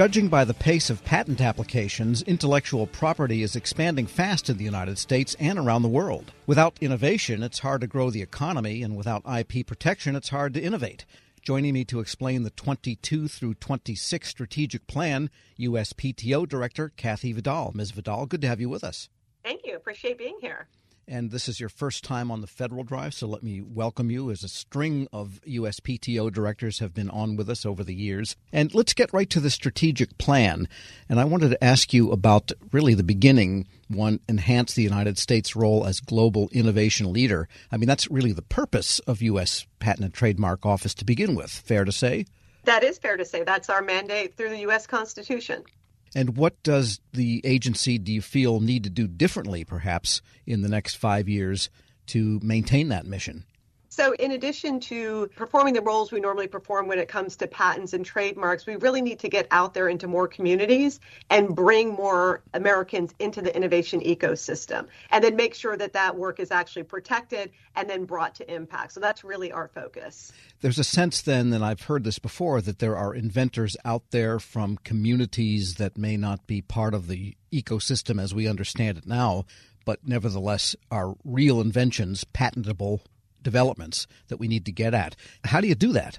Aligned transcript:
Judging 0.00 0.28
by 0.28 0.46
the 0.46 0.54
pace 0.54 0.88
of 0.88 1.04
patent 1.04 1.42
applications, 1.42 2.22
intellectual 2.22 2.86
property 2.86 3.42
is 3.42 3.54
expanding 3.54 4.06
fast 4.06 4.48
in 4.48 4.56
the 4.56 4.64
United 4.64 4.96
States 4.96 5.36
and 5.38 5.58
around 5.58 5.82
the 5.82 5.88
world. 5.88 6.32
Without 6.46 6.78
innovation, 6.80 7.42
it's 7.42 7.58
hard 7.58 7.82
to 7.82 7.86
grow 7.86 8.08
the 8.08 8.22
economy, 8.22 8.82
and 8.82 8.96
without 8.96 9.22
IP 9.30 9.66
protection, 9.66 10.16
it's 10.16 10.30
hard 10.30 10.54
to 10.54 10.62
innovate. 10.62 11.04
Joining 11.42 11.74
me 11.74 11.84
to 11.84 12.00
explain 12.00 12.44
the 12.44 12.50
22 12.52 13.28
through 13.28 13.52
26 13.52 14.26
strategic 14.26 14.86
plan, 14.86 15.28
USPTO 15.58 16.48
Director 16.48 16.94
Kathy 16.96 17.34
Vidal. 17.34 17.72
Ms. 17.74 17.90
Vidal, 17.90 18.24
good 18.24 18.40
to 18.40 18.48
have 18.48 18.62
you 18.62 18.70
with 18.70 18.82
us. 18.82 19.10
Thank 19.44 19.66
you. 19.66 19.76
Appreciate 19.76 20.16
being 20.16 20.38
here 20.40 20.66
and 21.10 21.32
this 21.32 21.48
is 21.48 21.58
your 21.58 21.68
first 21.68 22.04
time 22.04 22.30
on 22.30 22.40
the 22.40 22.46
federal 22.46 22.84
drive, 22.84 23.12
so 23.12 23.26
let 23.26 23.42
me 23.42 23.60
welcome 23.60 24.10
you 24.10 24.30
as 24.30 24.44
a 24.44 24.48
string 24.48 25.08
of 25.12 25.40
USPTO 25.44 26.32
directors 26.32 26.78
have 26.78 26.94
been 26.94 27.10
on 27.10 27.34
with 27.34 27.50
us 27.50 27.66
over 27.66 27.82
the 27.82 27.94
years. 27.94 28.36
And 28.52 28.72
let's 28.72 28.94
get 28.94 29.12
right 29.12 29.28
to 29.30 29.40
the 29.40 29.50
strategic 29.50 30.16
plan. 30.18 30.68
And 31.08 31.18
I 31.18 31.24
wanted 31.24 31.50
to 31.50 31.64
ask 31.64 31.92
you 31.92 32.12
about 32.12 32.52
really 32.70 32.94
the 32.94 33.02
beginning 33.02 33.66
one, 33.88 34.20
enhance 34.28 34.74
the 34.74 34.84
United 34.84 35.18
States' 35.18 35.56
role 35.56 35.84
as 35.84 35.98
global 35.98 36.48
innovation 36.52 37.12
leader. 37.12 37.48
I 37.72 37.76
mean, 37.76 37.88
that's 37.88 38.08
really 38.08 38.32
the 38.32 38.42
purpose 38.42 39.00
of 39.00 39.20
U.S. 39.20 39.66
Patent 39.80 40.04
and 40.04 40.14
Trademark 40.14 40.64
Office 40.64 40.94
to 40.94 41.04
begin 41.04 41.34
with. 41.34 41.50
Fair 41.50 41.84
to 41.84 41.90
say? 41.92 42.24
That 42.64 42.84
is 42.84 42.98
fair 42.98 43.16
to 43.16 43.24
say. 43.24 43.42
That's 43.42 43.68
our 43.68 43.82
mandate 43.82 44.36
through 44.36 44.50
the 44.50 44.60
U.S. 44.60 44.86
Constitution. 44.86 45.64
And 46.14 46.36
what 46.36 46.60
does 46.62 47.00
the 47.12 47.40
agency, 47.44 47.98
do 47.98 48.12
you 48.12 48.22
feel, 48.22 48.60
need 48.60 48.84
to 48.84 48.90
do 48.90 49.06
differently, 49.06 49.64
perhaps, 49.64 50.22
in 50.46 50.62
the 50.62 50.68
next 50.68 50.96
five 50.96 51.28
years 51.28 51.70
to 52.06 52.40
maintain 52.42 52.88
that 52.88 53.06
mission? 53.06 53.44
So, 53.92 54.12
in 54.20 54.30
addition 54.30 54.78
to 54.80 55.28
performing 55.34 55.74
the 55.74 55.80
roles 55.80 56.12
we 56.12 56.20
normally 56.20 56.46
perform 56.46 56.86
when 56.86 57.00
it 57.00 57.08
comes 57.08 57.34
to 57.36 57.48
patents 57.48 57.92
and 57.92 58.06
trademarks, 58.06 58.64
we 58.64 58.76
really 58.76 59.02
need 59.02 59.18
to 59.18 59.28
get 59.28 59.48
out 59.50 59.74
there 59.74 59.88
into 59.88 60.06
more 60.06 60.28
communities 60.28 61.00
and 61.28 61.56
bring 61.56 61.94
more 61.94 62.40
Americans 62.54 63.12
into 63.18 63.42
the 63.42 63.54
innovation 63.54 64.00
ecosystem 64.00 64.86
and 65.10 65.24
then 65.24 65.34
make 65.34 65.56
sure 65.56 65.76
that 65.76 65.92
that 65.94 66.16
work 66.16 66.38
is 66.38 66.52
actually 66.52 66.84
protected 66.84 67.50
and 67.74 67.90
then 67.90 68.04
brought 68.04 68.36
to 68.36 68.54
impact. 68.54 68.92
So, 68.92 69.00
that's 69.00 69.24
really 69.24 69.50
our 69.50 69.66
focus. 69.66 70.30
There's 70.60 70.78
a 70.78 70.84
sense 70.84 71.20
then, 71.20 71.52
and 71.52 71.64
I've 71.64 71.82
heard 71.82 72.04
this 72.04 72.20
before, 72.20 72.60
that 72.60 72.78
there 72.78 72.96
are 72.96 73.12
inventors 73.12 73.76
out 73.84 74.12
there 74.12 74.38
from 74.38 74.76
communities 74.84 75.74
that 75.74 75.98
may 75.98 76.16
not 76.16 76.46
be 76.46 76.62
part 76.62 76.94
of 76.94 77.08
the 77.08 77.36
ecosystem 77.52 78.22
as 78.22 78.32
we 78.32 78.46
understand 78.46 78.98
it 78.98 79.06
now, 79.08 79.46
but 79.84 80.06
nevertheless 80.06 80.76
are 80.92 81.16
real 81.24 81.60
inventions, 81.60 82.22
patentable 82.22 83.02
developments 83.42 84.06
that 84.28 84.38
we 84.38 84.48
need 84.48 84.66
to 84.66 84.72
get 84.72 84.94
at. 84.94 85.16
How 85.44 85.60
do 85.60 85.68
you 85.68 85.74
do 85.74 85.92
that? 85.92 86.18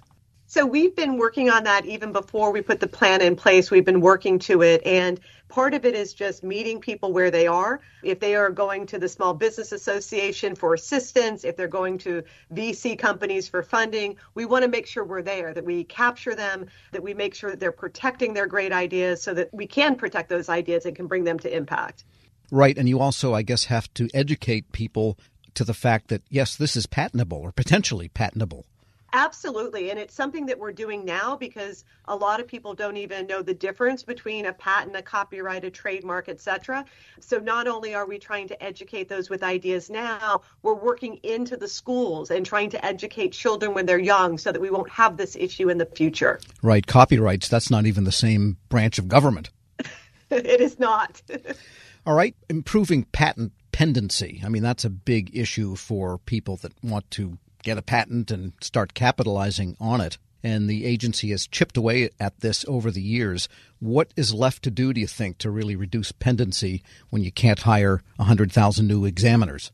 So 0.51 0.65
we've 0.65 0.93
been 0.93 1.15
working 1.17 1.49
on 1.49 1.63
that 1.63 1.85
even 1.85 2.11
before 2.11 2.51
we 2.51 2.61
put 2.61 2.81
the 2.81 2.87
plan 2.87 3.21
in 3.21 3.37
place. 3.37 3.71
We've 3.71 3.85
been 3.85 4.01
working 4.01 4.37
to 4.39 4.61
it 4.61 4.81
and 4.85 5.17
part 5.47 5.73
of 5.73 5.85
it 5.85 5.95
is 5.95 6.13
just 6.13 6.43
meeting 6.43 6.81
people 6.81 7.13
where 7.13 7.31
they 7.31 7.47
are. 7.47 7.79
If 8.03 8.19
they 8.19 8.35
are 8.35 8.49
going 8.49 8.85
to 8.87 8.99
the 8.99 9.07
Small 9.07 9.33
Business 9.33 9.71
Association 9.71 10.55
for 10.55 10.73
assistance, 10.73 11.45
if 11.45 11.55
they're 11.55 11.69
going 11.69 11.99
to 11.99 12.23
VC 12.53 12.99
companies 12.99 13.47
for 13.47 13.63
funding, 13.63 14.17
we 14.33 14.45
want 14.45 14.63
to 14.63 14.69
make 14.69 14.87
sure 14.87 15.05
we're 15.05 15.21
there, 15.21 15.53
that 15.53 15.63
we 15.63 15.85
capture 15.85 16.35
them, 16.35 16.65
that 16.91 17.01
we 17.01 17.13
make 17.13 17.33
sure 17.33 17.51
that 17.51 17.61
they're 17.61 17.71
protecting 17.71 18.33
their 18.33 18.47
great 18.47 18.73
ideas 18.73 19.21
so 19.21 19.33
that 19.33 19.53
we 19.53 19.67
can 19.67 19.95
protect 19.95 20.27
those 20.27 20.49
ideas 20.49 20.85
and 20.85 20.97
can 20.97 21.07
bring 21.07 21.23
them 21.23 21.39
to 21.39 21.55
impact. 21.55 22.03
Right. 22.51 22.77
And 22.77 22.89
you 22.89 22.99
also, 22.99 23.33
I 23.33 23.43
guess, 23.43 23.65
have 23.65 23.93
to 23.93 24.09
educate 24.13 24.73
people 24.73 25.17
to 25.55 25.63
the 25.63 25.73
fact 25.73 26.07
that, 26.09 26.21
yes, 26.29 26.55
this 26.55 26.75
is 26.75 26.85
patentable 26.85 27.39
or 27.39 27.51
potentially 27.51 28.07
patentable. 28.09 28.65
Absolutely. 29.13 29.89
And 29.89 29.99
it's 29.99 30.13
something 30.13 30.45
that 30.45 30.57
we're 30.57 30.71
doing 30.71 31.03
now 31.03 31.35
because 31.35 31.83
a 32.05 32.15
lot 32.15 32.39
of 32.39 32.47
people 32.47 32.73
don't 32.73 32.95
even 32.95 33.27
know 33.27 33.41
the 33.41 33.53
difference 33.53 34.03
between 34.03 34.45
a 34.45 34.53
patent, 34.53 34.95
a 34.95 35.01
copyright, 35.01 35.65
a 35.65 35.69
trademark, 35.69 36.29
etc. 36.29 36.85
So 37.19 37.37
not 37.37 37.67
only 37.67 37.93
are 37.93 38.05
we 38.05 38.19
trying 38.19 38.47
to 38.49 38.63
educate 38.63 39.09
those 39.09 39.29
with 39.29 39.43
ideas 39.43 39.89
now, 39.89 40.41
we're 40.61 40.75
working 40.75 41.19
into 41.23 41.57
the 41.57 41.67
schools 41.67 42.31
and 42.31 42.45
trying 42.45 42.69
to 42.69 42.85
educate 42.85 43.33
children 43.33 43.73
when 43.73 43.85
they're 43.85 43.99
young 43.99 44.37
so 44.37 44.51
that 44.51 44.61
we 44.61 44.69
won't 44.69 44.89
have 44.89 45.17
this 45.17 45.35
issue 45.35 45.69
in 45.69 45.77
the 45.77 45.85
future. 45.85 46.39
Right. 46.61 46.87
Copyrights, 46.87 47.49
that's 47.49 47.69
not 47.69 47.85
even 47.85 48.05
the 48.05 48.11
same 48.13 48.57
branch 48.69 48.97
of 48.97 49.09
government. 49.09 49.49
it 50.29 50.61
is 50.61 50.79
not. 50.79 51.21
All 52.05 52.15
right. 52.15 52.35
Improving 52.49 53.03
patent 53.11 53.51
pendency. 53.71 54.41
I 54.43 54.49
mean, 54.49 54.63
that's 54.63 54.85
a 54.85 54.89
big 54.89 55.35
issue 55.35 55.75
for 55.75 56.17
people 56.19 56.57
that 56.57 56.73
want 56.83 57.09
to 57.11 57.37
get 57.63 57.77
a 57.77 57.81
patent 57.81 58.31
and 58.31 58.53
start 58.61 58.93
capitalizing 58.93 59.77
on 59.79 60.01
it. 60.01 60.17
And 60.43 60.67
the 60.67 60.85
agency 60.85 61.29
has 61.29 61.45
chipped 61.45 61.77
away 61.77 62.09
at 62.19 62.39
this 62.39 62.65
over 62.67 62.89
the 62.89 63.01
years. 63.01 63.47
What 63.79 64.11
is 64.15 64.33
left 64.33 64.63
to 64.63 64.71
do, 64.71 64.91
do 64.91 64.99
you 64.99 65.07
think, 65.07 65.37
to 65.39 65.51
really 65.51 65.75
reduce 65.75 66.11
pendency 66.11 66.81
when 67.11 67.23
you 67.23 67.31
can't 67.31 67.59
hire 67.59 68.01
100,000 68.15 68.87
new 68.87 69.05
examiners? 69.05 69.71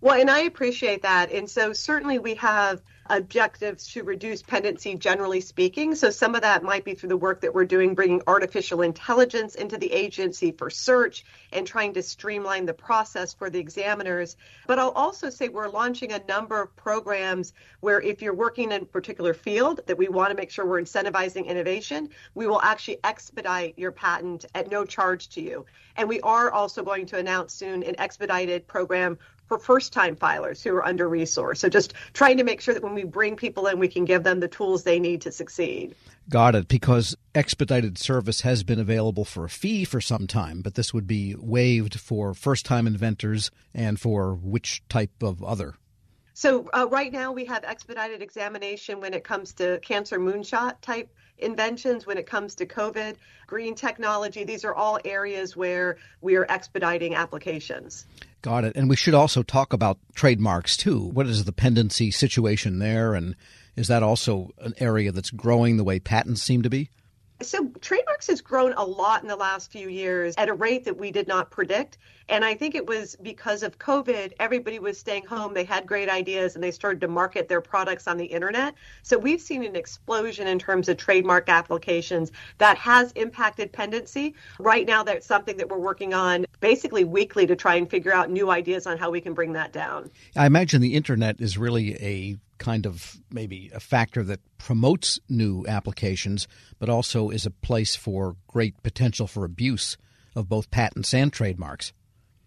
Well, 0.00 0.20
and 0.20 0.30
I 0.30 0.40
appreciate 0.40 1.02
that. 1.02 1.30
And 1.30 1.48
so 1.48 1.72
certainly 1.72 2.18
we 2.18 2.34
have 2.34 2.80
objectives 3.10 3.88
to 3.92 4.02
reduce 4.02 4.42
pendency, 4.42 4.94
generally 4.96 5.40
speaking. 5.40 5.94
So 5.94 6.10
some 6.10 6.34
of 6.34 6.42
that 6.42 6.62
might 6.62 6.84
be 6.84 6.94
through 6.94 7.10
the 7.10 7.16
work 7.16 7.40
that 7.42 7.54
we're 7.54 7.64
doing, 7.64 7.94
bringing 7.94 8.22
artificial 8.26 8.82
intelligence 8.82 9.54
into 9.54 9.78
the 9.78 9.92
agency 9.92 10.52
for 10.52 10.70
search 10.70 11.24
and 11.52 11.66
trying 11.66 11.94
to 11.94 12.02
streamline 12.02 12.66
the 12.66 12.74
process 12.74 13.34
for 13.34 13.50
the 13.50 13.58
examiners. 13.58 14.36
But 14.66 14.78
I'll 14.78 14.90
also 14.90 15.30
say 15.30 15.48
we're 15.48 15.68
launching 15.68 16.12
a 16.12 16.22
number 16.28 16.60
of 16.60 16.74
programs 16.76 17.52
where 17.80 18.00
if 18.00 18.22
you're 18.22 18.34
working 18.34 18.72
in 18.72 18.82
a 18.82 18.86
particular 18.86 19.34
field 19.34 19.80
that 19.86 19.98
we 19.98 20.08
want 20.08 20.30
to 20.30 20.36
make 20.36 20.50
sure 20.50 20.66
we're 20.66 20.82
incentivizing 20.82 21.46
innovation, 21.46 22.10
we 22.34 22.46
will 22.46 22.60
actually 22.60 22.98
expedite 23.04 23.78
your 23.78 23.92
patent 23.92 24.44
at 24.54 24.70
no 24.70 24.84
charge 24.84 25.28
to 25.30 25.40
you. 25.40 25.66
And 25.96 26.08
we 26.08 26.20
are 26.20 26.50
also 26.50 26.82
going 26.82 27.06
to 27.06 27.18
announce 27.18 27.54
soon 27.54 27.82
an 27.82 27.96
expedited 27.98 28.66
program 28.66 29.18
for 29.48 29.58
first 29.58 29.92
time 29.92 30.14
filers 30.14 30.62
who 30.62 30.74
are 30.74 30.84
under 30.84 31.08
resourced. 31.08 31.58
So 31.58 31.68
just 31.68 31.94
trying 32.12 32.36
to 32.36 32.44
make 32.44 32.60
sure 32.60 32.74
that 32.74 32.82
when 32.82 32.94
we 32.94 33.04
bring 33.04 33.34
people 33.34 33.66
in, 33.66 33.78
we 33.78 33.88
can 33.88 34.04
give 34.04 34.22
them 34.22 34.40
the 34.40 34.48
tools 34.48 34.84
they 34.84 35.00
need 35.00 35.22
to 35.22 35.32
succeed. 35.32 35.94
Got 36.28 36.54
it. 36.54 36.68
Because 36.68 37.16
expedited 37.34 37.96
service 37.96 38.42
has 38.42 38.62
been 38.62 38.78
available 38.78 39.24
for 39.24 39.44
a 39.44 39.48
fee 39.48 39.84
for 39.84 40.00
some 40.00 40.26
time, 40.26 40.60
but 40.60 40.74
this 40.74 40.92
would 40.92 41.06
be 41.06 41.34
waived 41.38 41.98
for 41.98 42.34
first 42.34 42.66
time 42.66 42.86
inventors 42.86 43.50
and 43.74 43.98
for 43.98 44.34
which 44.34 44.82
type 44.88 45.22
of 45.22 45.42
other? 45.42 45.74
So 46.34 46.68
uh, 46.72 46.86
right 46.88 47.12
now 47.12 47.32
we 47.32 47.46
have 47.46 47.64
expedited 47.64 48.22
examination 48.22 49.00
when 49.00 49.12
it 49.12 49.24
comes 49.24 49.54
to 49.54 49.80
cancer 49.80 50.20
moonshot 50.20 50.80
type 50.82 51.12
inventions, 51.38 52.06
when 52.06 52.18
it 52.18 52.26
comes 52.26 52.54
to 52.56 52.66
COVID, 52.66 53.16
green 53.46 53.74
technology. 53.74 54.44
These 54.44 54.64
are 54.64 54.74
all 54.74 54.98
areas 55.04 55.56
where 55.56 55.96
we 56.20 56.36
are 56.36 56.46
expediting 56.48 57.14
applications. 57.14 58.06
Got 58.42 58.64
it. 58.64 58.76
And 58.76 58.88
we 58.88 58.96
should 58.96 59.14
also 59.14 59.42
talk 59.42 59.72
about 59.72 59.98
trademarks 60.14 60.76
too. 60.76 61.00
What 61.00 61.26
is 61.26 61.44
the 61.44 61.52
pendency 61.52 62.10
situation 62.10 62.78
there? 62.78 63.14
And 63.14 63.34
is 63.76 63.88
that 63.88 64.02
also 64.02 64.50
an 64.58 64.74
area 64.78 65.12
that's 65.12 65.30
growing 65.30 65.76
the 65.76 65.84
way 65.84 65.98
patents 65.98 66.42
seem 66.42 66.62
to 66.62 66.70
be? 66.70 66.90
So, 67.40 67.68
trademarks 67.80 68.26
has 68.26 68.40
grown 68.40 68.72
a 68.72 68.82
lot 68.82 69.22
in 69.22 69.28
the 69.28 69.36
last 69.36 69.70
few 69.70 69.88
years 69.88 70.34
at 70.36 70.48
a 70.48 70.54
rate 70.54 70.84
that 70.86 70.96
we 70.96 71.12
did 71.12 71.28
not 71.28 71.50
predict. 71.50 71.98
And 72.28 72.44
I 72.44 72.54
think 72.54 72.74
it 72.74 72.86
was 72.86 73.16
because 73.22 73.62
of 73.62 73.78
COVID, 73.78 74.32
everybody 74.40 74.80
was 74.80 74.98
staying 74.98 75.24
home. 75.24 75.54
They 75.54 75.64
had 75.64 75.86
great 75.86 76.08
ideas 76.08 76.56
and 76.56 76.64
they 76.64 76.72
started 76.72 77.00
to 77.02 77.08
market 77.08 77.48
their 77.48 77.60
products 77.60 78.08
on 78.08 78.16
the 78.16 78.24
internet. 78.24 78.74
So, 79.04 79.16
we've 79.16 79.40
seen 79.40 79.64
an 79.64 79.76
explosion 79.76 80.48
in 80.48 80.58
terms 80.58 80.88
of 80.88 80.96
trademark 80.96 81.48
applications 81.48 82.32
that 82.58 82.76
has 82.78 83.12
impacted 83.12 83.72
pendency. 83.72 84.34
Right 84.58 84.86
now, 84.86 85.04
that's 85.04 85.26
something 85.26 85.56
that 85.58 85.68
we're 85.68 85.78
working 85.78 86.14
on 86.14 86.44
basically 86.58 87.04
weekly 87.04 87.46
to 87.46 87.54
try 87.54 87.76
and 87.76 87.88
figure 87.88 88.12
out 88.12 88.30
new 88.32 88.50
ideas 88.50 88.84
on 88.84 88.98
how 88.98 89.10
we 89.10 89.20
can 89.20 89.32
bring 89.32 89.52
that 89.52 89.72
down. 89.72 90.10
I 90.34 90.46
imagine 90.46 90.80
the 90.80 90.94
internet 90.94 91.40
is 91.40 91.56
really 91.56 91.94
a 92.02 92.36
kind 92.58 92.86
of 92.86 93.16
maybe 93.30 93.70
a 93.74 93.80
factor 93.80 94.22
that 94.24 94.40
promotes 94.58 95.18
new 95.28 95.64
applications, 95.66 96.46
but 96.78 96.88
also 96.88 97.30
is 97.30 97.46
a 97.46 97.50
place 97.50 97.96
for 97.96 98.36
great 98.46 98.82
potential 98.82 99.26
for 99.26 99.44
abuse 99.44 99.96
of 100.34 100.48
both 100.48 100.70
patents 100.70 101.14
and 101.14 101.32
trademarks. 101.32 101.92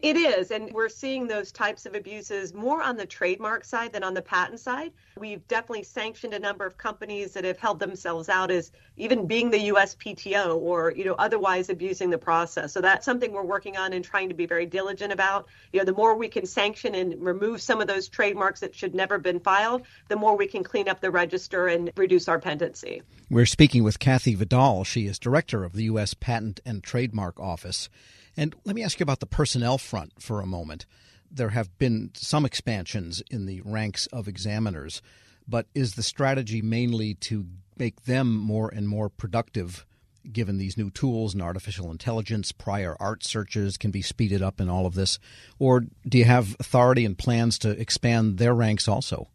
It 0.02 0.18
is, 0.18 0.50
and 0.50 0.72
we're 0.74 0.90
seeing 0.90 1.28
those 1.28 1.52
types 1.52 1.86
of 1.86 1.94
abuses 1.94 2.56
more 2.56 2.82
on 2.82 2.98
the 2.98 3.06
trademark 3.06 3.64
side 3.64 3.94
than 3.94 4.04
on 4.04 4.16
the 4.16 4.22
patent 4.24 4.60
side. 4.60 4.94
We've 5.16 5.48
definitely 5.48 5.84
sanctioned 5.84 6.34
a 6.34 6.40
number 6.40 6.66
of 6.66 6.76
companies 6.76 7.34
that 7.34 7.44
have 7.44 7.60
held 7.60 7.80
themselves 7.80 8.28
out 8.28 8.50
as 8.50 8.72
even 8.98 9.28
being 9.28 9.52
the 9.52 9.70
USPTO 9.70 10.56
or 10.56 10.92
you 10.96 11.06
know 11.06 11.14
otherwise 11.20 11.70
abusing 11.70 12.10
the 12.10 12.18
process. 12.18 12.74
So 12.74 12.82
that's 12.82 13.06
something 13.06 13.32
we're 13.32 13.44
working 13.44 13.78
on 13.78 13.94
and 13.94 14.04
trying 14.04 14.30
to 14.30 14.36
be 14.36 14.48
very 14.48 14.66
diligent 14.66 15.14
about. 15.14 15.48
You 15.72 15.80
know, 15.80 15.86
the 15.86 15.94
more 15.94 16.16
we 16.16 16.30
can 16.30 16.48
sanction 16.48 16.96
and 16.96 17.22
remove 17.24 17.62
some 17.62 17.80
of 17.80 17.88
those 17.88 18.10
trademarks 18.10 18.62
that 18.62 18.74
should 18.74 18.96
never 18.96 19.16
have 19.16 19.24
been 19.24 19.40
filed, 19.40 19.84
the 20.08 20.16
more 20.16 20.36
we 20.36 20.48
can 20.48 20.64
clean 20.64 20.90
up 20.90 21.00
the 21.00 21.12
register 21.12 21.68
and 21.68 21.92
reduce 21.96 22.28
our 22.28 22.40
pendency. 22.40 23.04
We're 23.30 23.46
speaking 23.46 23.84
with 23.84 24.00
Kathy 24.00 24.34
Vidal. 24.34 24.84
She 24.84 25.06
is 25.06 25.20
director 25.20 25.64
of 25.64 25.74
the 25.74 25.84
U.S. 25.84 26.16
Patent 26.16 26.60
and 26.66 26.84
Trademark 26.84 27.40
Office. 27.40 27.88
And 28.38 28.56
let 28.66 28.76
me 28.76 28.84
ask 28.84 29.00
you 29.00 29.04
about 29.04 29.20
the 29.20 29.26
personnel 29.26 29.78
front 29.78 30.22
for 30.22 30.42
a 30.42 30.48
moment. 30.48 30.86
There 31.30 31.50
have 31.50 31.78
been 31.78 32.12
some 32.14 32.46
expansions 32.46 33.22
in 33.30 33.46
the 33.46 33.62
ranks 33.62 34.08
of 34.08 34.28
examiners, 34.28 35.02
but 35.48 35.68
is 35.74 35.96
the 35.96 36.04
strategy 36.04 36.62
mainly 36.62 37.14
to 37.16 37.46
make 37.78 38.04
them 38.04 38.36
more 38.36 38.70
and 38.70 38.88
more 38.88 39.10
productive 39.10 39.86
given 40.32 40.58
these 40.58 40.78
new 40.78 40.90
tools 40.90 41.34
and 41.34 41.42
artificial 41.42 41.92
intelligence, 41.92 42.52
prior 42.52 42.96
art 43.00 43.24
searches 43.24 43.78
can 43.78 43.92
be 43.92 44.02
speeded 44.02 44.42
up 44.42 44.60
in 44.60 44.70
all 44.70 44.86
of 44.86 44.94
this? 44.94 45.20
Or 45.60 45.86
do 46.08 46.18
you 46.18 46.26
have 46.26 46.56
authority 46.60 47.06
and 47.06 47.18
plans 47.18 47.58
to 47.60 47.70
expand 47.72 48.38
their 48.38 48.54
ranks 48.54 48.88
also? 48.88 49.30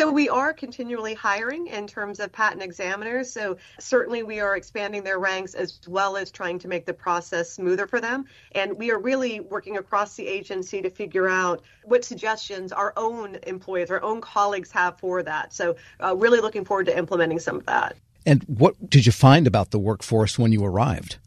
So 0.00 0.10
we 0.10 0.30
are 0.30 0.54
continually 0.54 1.12
hiring 1.12 1.66
in 1.66 1.86
terms 1.86 2.20
of 2.20 2.32
patent 2.32 2.62
examiners. 2.62 3.30
So 3.30 3.58
certainly 3.78 4.22
we 4.22 4.40
are 4.40 4.56
expanding 4.56 5.02
their 5.02 5.18
ranks 5.18 5.52
as 5.52 5.78
well 5.86 6.16
as 6.16 6.30
trying 6.30 6.58
to 6.60 6.68
make 6.68 6.86
the 6.86 6.94
process 6.94 7.52
smoother 7.52 7.86
for 7.86 8.00
them. 8.00 8.24
And 8.52 8.78
we 8.78 8.90
are 8.92 8.98
really 8.98 9.40
working 9.40 9.76
across 9.76 10.16
the 10.16 10.26
agency 10.26 10.80
to 10.80 10.88
figure 10.88 11.28
out 11.28 11.62
what 11.84 12.02
suggestions 12.02 12.72
our 12.72 12.94
own 12.96 13.36
employees, 13.46 13.90
our 13.90 14.02
own 14.02 14.22
colleagues 14.22 14.70
have 14.70 14.98
for 14.98 15.22
that. 15.22 15.52
So 15.52 15.76
uh, 16.02 16.16
really 16.16 16.40
looking 16.40 16.64
forward 16.64 16.86
to 16.86 16.96
implementing 16.96 17.38
some 17.38 17.56
of 17.56 17.66
that. 17.66 17.94
And 18.24 18.42
what 18.44 18.88
did 18.88 19.04
you 19.04 19.12
find 19.12 19.46
about 19.46 19.70
the 19.70 19.78
workforce 19.78 20.38
when 20.38 20.50
you 20.50 20.64
arrived? 20.64 21.18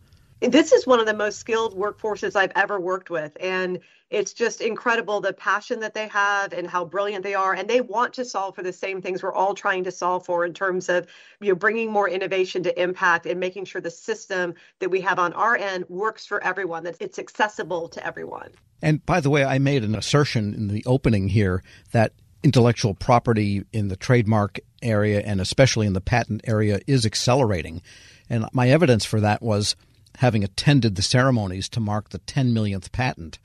This 0.52 0.74
is 0.74 0.86
one 0.86 1.00
of 1.00 1.06
the 1.06 1.14
most 1.14 1.40
skilled 1.40 1.74
workforces 1.74 2.36
I've 2.36 2.52
ever 2.56 2.78
worked 2.78 3.10
with. 3.10 3.38
And 3.40 3.80
it's 4.10 4.34
just 4.34 4.60
incredible 4.60 5.22
the 5.22 5.32
passion 5.32 5.80
that 5.80 5.94
they 5.94 6.10
have 6.10 6.52
and 6.52 6.68
how 6.68 6.84
brilliant 6.84 7.24
they 7.24 7.34
are. 7.34 7.54
And 7.54 7.70
they 7.70 7.80
want 7.80 8.14
to 8.16 8.26
solve 8.26 8.54
for 8.54 8.62
the 8.62 8.74
same 8.74 9.02
things 9.02 9.24
we're 9.24 9.34
all 9.34 9.56
trying 9.56 9.86
to 9.86 9.92
solve 9.92 10.26
for 10.26 10.46
in 10.46 10.54
terms 10.54 10.90
of 10.90 11.08
you 11.40 11.50
know, 11.50 11.56
bringing 11.56 11.92
more 11.92 12.10
innovation 12.10 12.62
to 12.64 12.82
impact 12.82 13.26
and 13.26 13.40
making 13.40 13.66
sure 13.66 13.80
the 13.82 13.90
system 13.90 14.54
that 14.80 14.90
we 14.90 15.00
have 15.00 15.18
on 15.18 15.32
our 15.32 15.56
end 15.56 15.86
works 15.88 16.26
for 16.26 16.44
everyone, 16.44 16.84
that 16.84 16.98
it's 17.00 17.20
accessible 17.20 17.88
to 17.88 18.06
everyone. 18.06 18.50
And 18.82 19.04
by 19.06 19.22
the 19.22 19.30
way, 19.30 19.46
I 19.46 19.60
made 19.60 19.86
an 19.86 19.96
assertion 19.96 20.54
in 20.54 20.68
the 20.68 20.84
opening 20.86 21.30
here 21.30 21.64
that 21.94 22.12
intellectual 22.44 22.94
property 22.94 23.64
in 23.72 23.88
the 23.88 23.96
trademark 23.96 24.60
area 24.82 25.22
and 25.22 25.40
especially 25.40 25.88
in 25.88 25.94
the 25.94 26.02
patent 26.02 26.42
area 26.44 26.82
is 26.86 27.06
accelerating. 27.06 27.82
And 28.30 28.46
my 28.52 28.70
evidence 28.70 29.06
for 29.06 29.22
that 29.22 29.42
was 29.42 29.78
having 30.18 30.44
attended 30.44 30.96
the 30.96 31.02
ceremonies 31.02 31.70
to 31.70 31.80
mark 31.80 32.10
the 32.10 32.20
10 32.20 32.54
millionth 32.54 32.92
patent. 32.92 33.40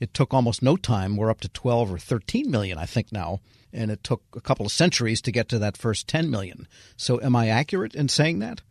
It 0.00 0.12
took 0.12 0.34
almost 0.34 0.62
no 0.62 0.76
time. 0.76 1.16
We're 1.16 1.30
up 1.30 1.40
to 1.40 1.48
12 1.48 1.92
or 1.92 1.98
13 1.98 2.50
million, 2.50 2.78
I 2.78 2.86
think, 2.86 3.12
now. 3.12 3.40
And 3.72 3.90
it 3.90 4.04
took 4.04 4.22
a 4.34 4.40
couple 4.40 4.66
of 4.66 4.72
centuries 4.72 5.20
to 5.22 5.32
get 5.32 5.48
to 5.50 5.58
that 5.60 5.76
first 5.76 6.08
10 6.08 6.30
million. 6.30 6.68
So, 6.96 7.20
am 7.20 7.34
I 7.36 7.48
accurate 7.48 7.94
in 7.94 8.08
saying 8.08 8.38
that? 8.40 8.62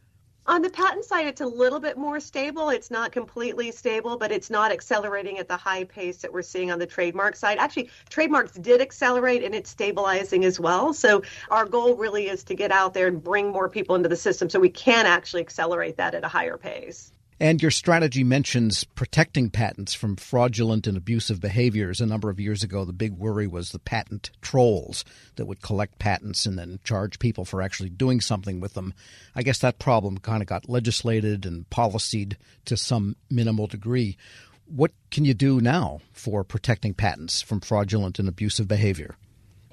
On 0.45 0.61
the 0.61 0.69
patent 0.69 1.05
side, 1.05 1.25
it's 1.25 1.39
a 1.39 1.45
little 1.45 1.79
bit 1.79 1.97
more 1.97 2.19
stable. 2.19 2.69
It's 2.69 2.91
not 2.91 3.13
completely 3.13 3.71
stable, 3.71 4.17
but 4.17 4.29
it's 4.29 4.49
not 4.49 4.73
accelerating 4.73 5.39
at 5.39 5.47
the 5.47 5.55
high 5.55 5.85
pace 5.85 6.17
that 6.17 6.33
we're 6.33 6.41
seeing 6.41 6.69
on 6.69 6.79
the 6.79 6.85
trademark 6.85 7.37
side. 7.37 7.59
Actually, 7.59 7.89
trademarks 8.09 8.51
did 8.51 8.81
accelerate 8.81 9.41
and 9.41 9.55
it's 9.55 9.69
stabilizing 9.69 10.43
as 10.43 10.59
well. 10.59 10.93
So, 10.93 11.23
our 11.49 11.65
goal 11.65 11.95
really 11.95 12.27
is 12.27 12.43
to 12.45 12.55
get 12.55 12.73
out 12.73 12.93
there 12.93 13.07
and 13.07 13.23
bring 13.23 13.51
more 13.51 13.69
people 13.69 13.95
into 13.95 14.09
the 14.09 14.17
system 14.17 14.49
so 14.49 14.59
we 14.59 14.67
can 14.67 15.05
actually 15.05 15.41
accelerate 15.41 15.95
that 15.95 16.13
at 16.13 16.25
a 16.25 16.27
higher 16.27 16.57
pace. 16.57 17.12
And 17.39 17.61
your 17.61 17.71
strategy 17.71 18.23
mentions 18.23 18.83
protecting 18.83 19.49
patents 19.49 19.93
from 19.93 20.15
fraudulent 20.15 20.85
and 20.87 20.95
abusive 20.95 21.41
behaviors. 21.41 21.99
A 21.99 22.05
number 22.05 22.29
of 22.29 22.39
years 22.39 22.63
ago, 22.63 22.85
the 22.85 22.93
big 22.93 23.13
worry 23.13 23.47
was 23.47 23.71
the 23.71 23.79
patent 23.79 24.29
trolls 24.41 25.03
that 25.35 25.45
would 25.45 25.61
collect 25.61 25.99
patents 25.99 26.45
and 26.45 26.57
then 26.57 26.79
charge 26.83 27.19
people 27.19 27.43
for 27.43 27.61
actually 27.61 27.89
doing 27.89 28.21
something 28.21 28.59
with 28.59 28.75
them. 28.75 28.93
I 29.35 29.43
guess 29.43 29.59
that 29.59 29.79
problem 29.79 30.19
kind 30.19 30.41
of 30.41 30.47
got 30.47 30.69
legislated 30.69 31.45
and 31.45 31.69
policied 31.69 32.37
to 32.65 32.77
some 32.77 33.15
minimal 33.29 33.67
degree. 33.67 34.17
What 34.65 34.91
can 35.11 35.25
you 35.25 35.33
do 35.33 35.59
now 35.59 36.01
for 36.11 36.43
protecting 36.43 36.93
patents 36.93 37.41
from 37.41 37.61
fraudulent 37.61 38.19
and 38.19 38.29
abusive 38.29 38.67
behavior? 38.67 39.17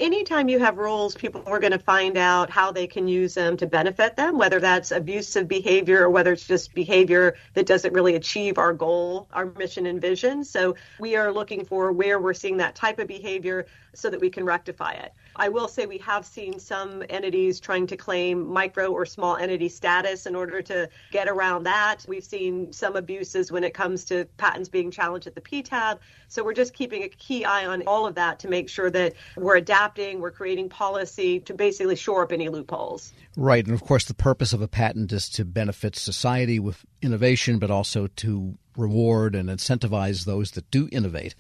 Anytime 0.01 0.49
you 0.49 0.59
have 0.59 0.79
rules, 0.79 1.15
people 1.15 1.43
are 1.47 1.61
going 1.61 1.73
to 1.73 1.79
find 1.79 2.17
out 2.17 2.51
how 2.51 2.73
they 2.73 2.87
can 2.87 3.07
use 3.07 3.35
them 3.35 3.57
to 3.59 3.67
benefit 3.67 4.17
them, 4.17 4.39
whether 4.39 4.59
that's 4.59 4.91
abusive 4.91 5.47
behavior 5.47 6.03
or 6.03 6.11
whether 6.11 6.33
it's 6.33 6.47
just 6.47 6.75
behavior 6.75 7.37
that 7.55 7.67
doesn't 7.67 7.93
really 7.93 8.17
achieve 8.17 8.59
our 8.59 8.73
goal, 8.73 9.29
our 9.33 9.47
mission 9.47 9.87
and 9.87 10.01
vision. 10.01 10.45
So 10.45 10.75
we 10.99 11.17
are 11.17 11.33
looking 11.33 11.65
for 11.65 11.93
where 11.93 12.19
we're 12.19 12.35
seeing 12.35 12.57
that 12.57 12.75
type 12.75 12.99
of 12.99 13.07
behavior 13.07 13.67
so 13.95 14.11
that 14.11 14.21
we 14.21 14.31
can 14.31 14.45
rectify 14.45 14.93
it. 14.93 15.13
I 15.41 15.49
will 15.49 15.69
say 15.69 15.87
we 15.87 15.97
have 15.99 16.27
seen 16.27 16.59
some 16.59 17.03
entities 17.09 17.61
trying 17.61 17.87
to 17.87 17.97
claim 17.97 18.47
micro 18.47 18.93
or 18.93 19.07
small 19.07 19.37
entity 19.37 19.71
status 19.71 20.27
in 20.27 20.35
order 20.35 20.61
to 20.61 20.87
get 21.13 21.29
around 21.29 21.63
that. 21.63 22.05
We've 22.07 22.23
seen 22.23 22.75
some 22.75 22.95
abuses 22.95 23.51
when 23.51 23.65
it 23.65 23.73
comes 23.73 24.05
to 24.05 24.27
patents 24.37 24.69
being 24.69 24.91
challenged 24.91 25.27
at 25.27 25.35
the 25.35 25.41
PTAB. 25.41 25.99
So 26.29 26.45
we're 26.45 26.53
just 26.53 26.75
keeping 26.75 27.05
a 27.05 27.09
key 27.09 27.47
eye 27.47 27.65
on 27.65 27.83
all 27.87 28.07
of 28.07 28.17
that 28.17 28.39
to 28.41 28.49
make 28.49 28.69
sure 28.69 28.91
that 28.91 29.15
we're 29.35 29.57
adapting, 29.57 30.21
we're 30.21 30.31
creating 30.31 30.69
policy 30.69 31.41
to 31.41 31.55
basically 31.55 31.97
shore 31.97 32.23
up 32.23 32.33
any 32.33 32.51
loopholes. 32.51 33.15
Right. 33.35 33.65
And 33.65 33.73
of 33.73 33.83
course, 33.83 34.05
the 34.05 34.15
purpose 34.15 34.53
of 34.53 34.61
a 34.61 34.69
patent 34.69 35.11
is 35.11 35.31
to 35.31 35.47
benefit 35.47 35.97
society 35.97 36.59
with 36.59 36.85
innovation, 37.01 37.59
but 37.59 37.71
also 37.71 38.09
to 38.09 38.59
reward 38.77 39.35
and 39.35 39.49
incentivize 39.49 40.27
those 40.27 40.51
that 40.51 40.71
do 40.71 40.87
innovate 40.93 41.35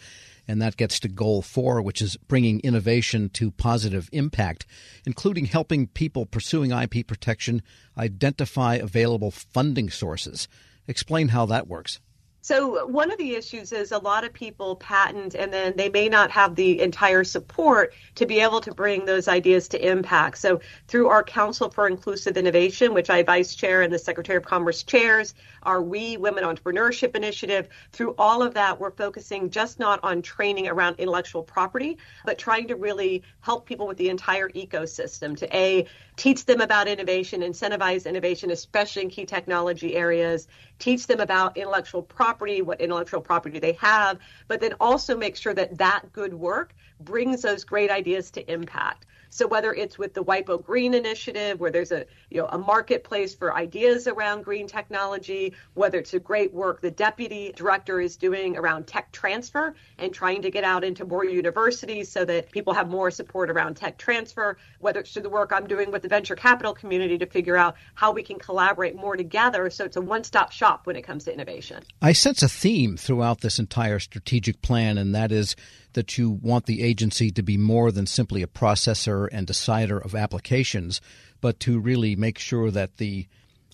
and 0.51 0.61
that 0.61 0.77
gets 0.77 0.99
to 0.99 1.09
goal 1.09 1.43
four, 1.43 1.81
which 1.81 2.03
is 2.03 2.17
bringing 2.17 2.59
innovation 2.61 3.29
to 3.31 3.53
positive 3.53 4.09
impact, 4.11 4.67
including 5.07 5.45
helping 5.45 5.87
people 5.87 6.27
pursuing 6.27 6.73
IP 6.73 7.07
protection 7.07 7.63
identify 7.97 8.75
available 8.75 9.31
funding 9.31 9.89
sources. 9.91 10.49
Explain 10.89 11.29
how 11.29 11.47
that 11.47 11.69
works. 11.69 12.01
So, 12.43 12.87
one 12.87 13.11
of 13.11 13.19
the 13.19 13.35
issues 13.35 13.71
is 13.71 13.93
a 13.93 13.99
lot 13.99 14.25
of 14.25 14.33
people 14.33 14.77
patent 14.77 15.35
and 15.35 15.53
then 15.53 15.75
they 15.77 15.91
may 15.91 16.09
not 16.09 16.31
have 16.31 16.55
the 16.55 16.81
entire 16.81 17.23
support 17.23 17.93
to 18.15 18.25
be 18.25 18.41
able 18.41 18.63
to 18.63 18.73
bring 18.73 19.05
those 19.05 19.29
ideas 19.29 19.69
to 19.69 19.87
impact. 19.87 20.39
So, 20.39 20.61
through 20.89 21.09
our 21.09 21.23
Council 21.23 21.69
for 21.69 21.87
Inclusive 21.87 22.39
Innovation, 22.39 22.95
which 22.95 23.11
I 23.11 23.23
vice 23.25 23.55
chair 23.55 23.83
and 23.83 23.93
the 23.93 23.99
Secretary 23.99 24.39
of 24.39 24.45
Commerce 24.47 24.83
chairs, 24.83 25.35
our 25.65 25.83
We 25.83 26.17
Women 26.17 26.45
Entrepreneurship 26.45 27.15
Initiative, 27.15 27.69
through 27.93 28.15
all 28.17 28.43
of 28.43 28.55
that, 28.55 28.81
we're 28.81 28.91
focusing 28.91 29.51
just 29.51 29.79
not 29.79 30.01
on 30.03 30.23
training 30.23 30.67
around 30.67 30.97
intellectual 30.99 31.43
property, 31.43 31.99
but 32.25 32.39
trying 32.39 32.69
to 32.69 32.77
really 32.77 33.23
help 33.41 33.67
people 33.67 33.87
with 33.87 33.99
the 33.99 34.09
entire 34.09 34.49
ecosystem 34.49 35.37
to 35.37 35.57
A, 35.57 35.87
teach 36.17 36.47
them 36.47 36.63
about 36.63 36.89
innovation, 36.89 37.43
incentivize 37.43 38.07
innovation, 38.07 38.51
especially 38.51 39.03
in 39.03 39.11
key 39.11 39.27
technology 39.27 39.95
areas, 39.95 40.49
teach 40.81 41.07
them 41.07 41.21
about 41.21 41.57
intellectual 41.57 42.03
property, 42.03 42.63
what 42.63 42.81
intellectual 42.81 43.21
property 43.21 43.59
they 43.59 43.73
have, 43.75 44.19
but 44.49 44.61
then 44.61 44.75
also 44.81 45.17
make 45.17 45.37
sure 45.37 45.55
that 45.55 45.79
that 45.79 46.13
good 46.13 46.35
work 46.35 46.75
brings 47.01 47.43
those 47.43 47.63
great 47.65 47.91
ideas 47.91 48.31
to 48.33 48.53
impact. 48.53 49.07
So 49.31 49.47
whether 49.47 49.73
it's 49.73 49.99
with 49.99 50.15
the 50.15 50.23
WIPO 50.23 50.65
Green 50.65 50.93
Initiative, 50.93 51.61
where 51.61 51.71
there's 51.71 51.93
a 51.93 52.05
you 52.31 52.41
know 52.41 52.47
a 52.49 52.59
marketplace 52.59 53.35
for 53.35 53.55
ideas 53.55 54.07
around 54.07 54.45
green 54.45 54.67
technology, 54.67 55.55
whether 55.75 55.99
it's 55.99 56.13
a 56.15 56.19
great 56.19 56.53
work 56.53 56.81
the 56.81 56.91
deputy 56.91 57.53
director 57.55 58.01
is 58.01 58.17
doing 58.17 58.57
around 58.57 58.87
tech 58.87 59.13
transfer 59.13 59.75
and 59.99 60.13
trying 60.13 60.43
to 60.43 60.51
get 60.51 60.65
out 60.65 60.85
into 60.85 61.05
more 61.05 61.25
universities 61.25 62.11
so 62.11 62.25
that 62.25 62.51
people 62.51 62.75
have 62.75 62.89
more 62.89 63.11
support 63.11 63.51
around 63.51 63.77
tech 63.77 63.99
transfer, 63.99 64.57
whether 64.81 65.01
it's 65.01 65.13
through 65.13 65.23
the 65.23 65.31
work 65.31 65.53
I'm 65.53 65.67
doing 65.67 65.91
with 65.91 66.03
the 66.03 66.09
venture 66.09 66.35
capital 66.35 66.75
community 66.75 67.17
to 67.19 67.27
figure 67.27 67.57
out 67.57 67.77
how 67.95 68.13
we 68.13 68.23
can 68.23 68.39
collaborate 68.39 68.97
more 68.97 69.17
together 69.17 69.71
so 69.71 69.85
it's 69.85 69.97
a 69.97 70.01
one-stop 70.01 70.51
shop 70.51 70.87
when 70.87 70.97
it 70.97 71.03
comes 71.03 71.25
to 71.25 71.33
innovation. 71.33 71.83
I 72.03 72.13
sense 72.13 72.43
a 72.43 72.49
theme 72.49 72.97
throughout 72.97 73.41
this 73.41 73.59
entire 73.59 74.01
strategic 74.01 74.61
plan 74.63 74.99
and 74.99 75.15
that 75.15 75.31
is 75.31 75.55
that 75.95 76.19
you 76.19 76.31
want 76.31 76.67
the 76.67 76.83
agency 76.83 77.31
to 77.31 77.43
be 77.43 77.57
more 77.57 77.91
than 77.91 78.07
simply 78.07 78.43
a 78.43 78.47
processor 78.47 79.29
and 79.33 79.47
decider 79.47 79.99
of 79.99 80.15
applications, 80.15 81.01
but 81.41 81.61
to 81.61 81.79
really 81.79 82.17
make 82.17 82.39
sure 82.39 82.71
that 82.71 82.97
the 82.97 83.27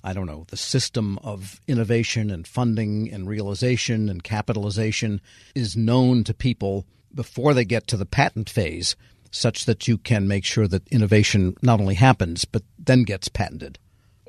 I 0.04 0.12
don't 0.12 0.26
know, 0.26 0.44
the 0.50 0.56
system 0.56 1.18
of 1.24 1.60
innovation 1.66 2.30
and 2.30 2.46
funding 2.46 3.12
and 3.12 3.28
realization 3.28 4.08
and 4.08 4.22
capitalization 4.22 5.20
is 5.56 5.76
known 5.76 6.22
to 6.24 6.34
people 6.34 6.86
before 7.12 7.54
they 7.54 7.64
get 7.64 7.88
to 7.88 7.96
the 7.96 8.06
patent 8.06 8.48
phase, 8.48 8.94
such 9.32 9.64
that 9.64 9.88
you 9.88 9.98
can 9.98 10.28
make 10.28 10.44
sure 10.44 10.68
that 10.68 10.86
innovation 10.88 11.56
not 11.60 11.80
only 11.80 11.96
happens, 11.96 12.44
but 12.44 12.62
then 12.78 13.02
gets 13.02 13.28
patented. 13.28 13.80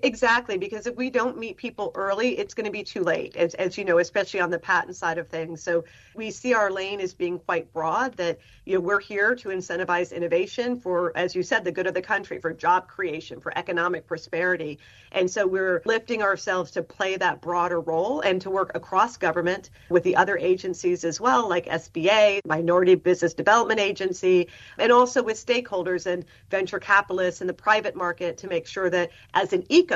Exactly, 0.04 0.60
because 0.60 0.86
if 0.86 0.96
we 0.96 1.10
don't 1.10 1.39
meet 1.39 1.58
people 1.58 1.92
early, 1.96 2.38
it's 2.38 2.54
going 2.54 2.66
to 2.66 2.72
be 2.72 2.84
too 2.84 3.04
late, 3.04 3.36
as, 3.36 3.56
as 3.56 3.80
you 3.80 3.84
know, 3.84 3.98
especially 3.98 4.39
on 4.39 4.51
the 4.51 4.60
patent 4.60 4.96
side 4.96 5.18
of 5.18 5.27
things. 5.27 5.63
So 5.63 5.86
we 6.16 6.30
see 6.30 6.54
our 6.54 6.70
lane 6.70 7.00
as 7.00 7.16
being 7.16 7.39
quite 7.39 7.74
broad 7.74 8.16
that, 8.18 8.38
you 8.66 8.75
know, 8.75 8.80
we're 8.80 9.00
here 9.00 9.34
to 9.34 9.50
incentivize 9.50 10.13
innovation 10.16 10.80
for, 10.80 11.18
as 11.18 11.34
you 11.34 11.42
said, 11.42 11.63
the 11.63 11.72
good 11.72 11.88
of 11.88 11.96
the 11.96 12.01
country, 12.04 12.38
for 12.39 12.54
job 12.54 12.88
creation, 12.88 13.42
for 13.42 13.58
economic 13.58 14.06
prosperity. 14.06 14.77
And 15.12 15.32
so 15.32 15.48
we're 15.48 15.82
lifting 15.84 16.22
ourselves 16.22 16.70
to 16.72 16.84
play 16.84 17.18
that 17.18 17.42
broader 17.42 17.80
role 17.80 18.22
and 18.22 18.39
to 18.44 18.51
work 18.51 18.74
across 18.75 19.18
government 19.18 19.72
with 19.89 20.04
the 20.04 20.16
other 20.16 20.38
agencies 20.38 21.06
as 21.06 21.20
well, 21.20 21.50
like 21.50 21.66
SBA, 21.66 22.46
Minority 22.46 22.94
Business 22.94 23.34
Development 23.34 23.80
Agency, 23.80 24.48
and 24.77 24.92
also 24.92 25.24
with 25.24 25.44
stakeholders 25.44 26.06
and 26.06 26.24
venture 26.51 26.80
capitalists 26.80 27.42
in 27.42 27.48
the 27.48 27.54
private 27.54 27.96
market 27.96 28.38
to 28.38 28.48
make 28.48 28.68
sure 28.68 28.92
that 28.92 29.10
as 29.34 29.54
an 29.54 29.63
ecosystem, 29.63 29.87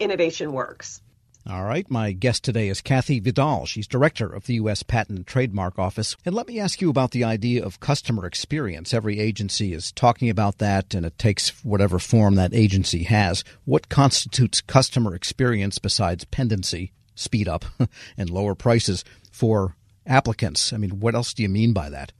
innovation 0.00 0.52
works. 0.52 1.00
All 1.48 1.64
right. 1.64 1.90
My 1.90 2.12
guest 2.12 2.44
today 2.44 2.68
is 2.68 2.80
Kathy 2.80 3.18
Vidal. 3.18 3.66
She's 3.66 3.88
director 3.88 4.32
of 4.32 4.46
the 4.46 4.54
U.S. 4.54 4.84
Patent 4.84 5.18
and 5.18 5.26
Trademark 5.26 5.76
Office. 5.76 6.16
And 6.24 6.36
let 6.36 6.46
me 6.46 6.60
ask 6.60 6.80
you 6.80 6.88
about 6.88 7.10
the 7.10 7.24
idea 7.24 7.64
of 7.64 7.80
customer 7.80 8.26
experience. 8.26 8.94
Every 8.94 9.18
agency 9.18 9.72
is 9.72 9.90
talking 9.90 10.30
about 10.30 10.58
that, 10.58 10.94
and 10.94 11.04
it 11.04 11.18
takes 11.18 11.64
whatever 11.64 11.98
form 11.98 12.36
that 12.36 12.54
agency 12.54 13.02
has. 13.04 13.42
What 13.64 13.88
constitutes 13.88 14.60
customer 14.60 15.16
experience 15.16 15.80
besides 15.80 16.24
pendency, 16.26 16.92
speed 17.16 17.48
up, 17.48 17.64
and 18.16 18.30
lower 18.30 18.54
prices 18.54 19.04
for 19.32 19.74
applicants? 20.06 20.72
I 20.72 20.76
mean, 20.76 21.00
what 21.00 21.16
else 21.16 21.34
do 21.34 21.42
you 21.42 21.48
mean 21.48 21.72
by 21.72 21.90
that? 21.90 22.12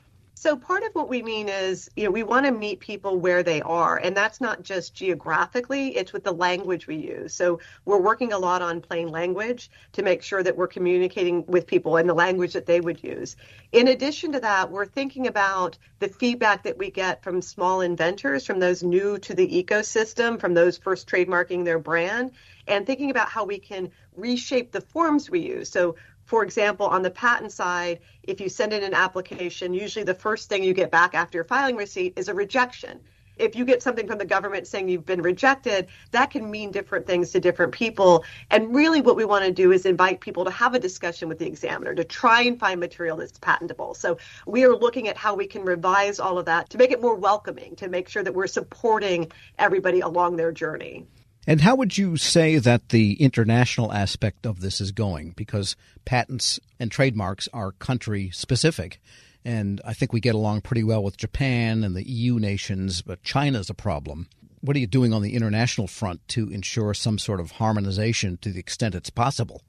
So 0.43 0.57
part 0.57 0.83
of 0.83 0.93
what 0.95 1.09
we 1.09 1.23
mean 1.23 1.49
is, 1.49 1.89
you 1.95 2.03
know, 2.03 2.11
we 2.11 2.25
want 2.25 2.47
to 2.47 2.51
meet 2.51 2.81
people 2.81 3.17
where 3.17 3.45
they 3.45 3.63
are, 3.63 3.97
and 3.97 4.17
that's 4.17 4.41
not 4.41 4.65
just 4.65 4.93
geographically, 4.93 5.97
it's 5.97 6.13
with 6.13 6.25
the 6.25 6.33
language 6.33 6.89
we 6.89 6.97
use. 6.97 7.33
So 7.33 7.61
we're 7.85 8.01
working 8.01 8.33
a 8.33 8.39
lot 8.41 8.61
on 8.61 8.81
plain 8.81 9.07
language 9.07 9.71
to 9.93 10.03
make 10.03 10.21
sure 10.25 10.43
that 10.43 10.57
we're 10.57 10.67
communicating 10.67 11.47
with 11.47 11.69
people 11.69 11.97
in 11.97 12.09
the 12.09 12.15
language 12.15 12.55
that 12.55 12.67
they 12.67 12.81
would 12.81 13.05
use. 13.05 13.37
In 13.71 13.87
addition 13.87 14.33
to 14.33 14.41
that, 14.41 14.73
we're 14.73 14.85
thinking 14.85 15.29
about 15.29 15.79
the 16.01 16.09
feedback 16.09 16.65
that 16.65 16.77
we 16.77 16.91
get 16.91 17.23
from 17.23 17.41
small 17.41 17.81
inventors, 17.81 18.45
from 18.45 18.59
those 18.59 18.83
new 18.83 19.19
to 19.19 19.35
the 19.35 19.47
ecosystem, 19.47 20.41
from 20.41 20.55
those 20.55 20.77
first 20.77 21.09
trademarking 21.09 21.65
their 21.65 21.79
brand, 21.79 22.33
and 22.67 22.85
thinking 22.85 23.11
about 23.13 23.29
how 23.29 23.45
we 23.45 23.61
can 23.61 23.93
reshape 24.17 24.73
the 24.73 24.81
forms 24.81 25.31
we 25.31 25.41
use. 25.41 25.69
So 25.69 25.95
for 26.33 26.43
example, 26.43 26.87
on 26.87 27.03
the 27.03 27.11
patent 27.11 27.53
side, 27.53 28.01
if 28.23 28.41
you 28.41 28.49
send 28.49 28.73
in 28.73 28.83
an 28.83 28.95
application, 28.95 29.75
usually 29.75 30.03
the 30.03 30.15
first 30.15 30.49
thing 30.49 30.65
you 30.65 30.73
get 30.73 30.91
back 30.91 31.15
after 31.15 31.37
your 31.37 31.45
filing 31.45 31.77
receipt 31.77 32.15
is 32.17 32.29
a 32.29 32.33
rejection. 32.33 33.01
If 33.37 33.55
you 33.55 33.67
get 33.67 33.83
something 33.83 34.07
from 34.07 34.17
the 34.17 34.25
government 34.25 34.67
saying 34.67 34.89
you've 34.89 35.05
been 35.05 35.21
rejected, 35.21 35.89
that 36.13 36.31
can 36.31 36.51
mean 36.51 36.71
different 36.71 37.07
things 37.07 37.33
to 37.33 37.41
different 37.41 37.73
people. 37.73 38.25
And 38.51 38.75
really, 38.75 39.03
what 39.03 39.15
we 39.15 39.27
want 39.27 39.45
to 39.45 39.53
do 39.53 39.73
is 39.73 39.85
invite 39.85 40.23
people 40.23 40.47
to 40.47 40.51
have 40.51 40.73
a 40.75 40.79
discussion 40.79 41.29
with 41.29 41.39
the 41.39 41.47
examiner 41.47 41.95
to 41.95 42.03
try 42.03 42.41
and 42.41 42.59
find 42.59 42.81
material 42.81 43.19
that's 43.19 43.39
patentable. 43.39 43.93
So, 43.93 44.17
we 44.47 44.65
are 44.65 44.75
looking 44.75 45.09
at 45.09 45.19
how 45.19 45.35
we 45.35 45.47
can 45.47 45.67
revise 45.67 46.19
all 46.19 46.39
of 46.39 46.47
that 46.47 46.71
to 46.71 46.79
make 46.79 46.93
it 46.93 47.03
more 47.03 47.15
welcoming, 47.15 47.77
to 47.77 47.91
make 47.91 48.09
sure 48.09 48.23
that 48.23 48.33
we're 48.33 48.47
supporting 48.47 49.31
everybody 49.59 50.01
along 50.01 50.37
their 50.37 50.51
journey. 50.51 51.05
And 51.47 51.61
how 51.61 51.75
would 51.75 51.99
you 51.99 52.17
say 52.17 52.59
that 52.59 52.91
the 52.91 53.15
international 53.15 53.93
aspect 53.93 54.47
of 54.47 54.61
this 54.61 54.81
is 54.81 54.93
going? 54.93 55.31
Because 55.31 55.75
patents 56.05 56.61
and 56.79 56.91
trademarks 56.91 57.49
are 57.53 57.73
country 57.73 58.31
specific. 58.31 59.01
And 59.45 59.81
I 59.85 59.93
think 59.93 60.13
we 60.13 60.21
get 60.21 60.37
along 60.37 60.61
pretty 60.61 60.85
well 60.85 61.03
with 61.03 61.17
Japan 61.17 61.83
and 61.83 61.97
the 61.97 62.09
EU 62.09 62.39
nations, 62.39 63.03
but 63.03 63.25
China's 63.25 63.69
a 63.69 63.75
problem. 63.75 64.29
What 64.61 64.77
are 64.77 64.81
you 64.81 64.87
doing 64.87 65.13
on 65.13 65.23
the 65.23 65.35
international 65.35 65.89
front 65.89 66.27
to 66.29 66.49
ensure 66.49 66.95
some 66.95 67.19
sort 67.19 67.41
of 67.41 67.53
harmonization 67.53 68.39
to 68.43 68.53
the 68.53 68.61
extent 68.61 68.95
it's 68.95 69.11
possible? 69.11 69.63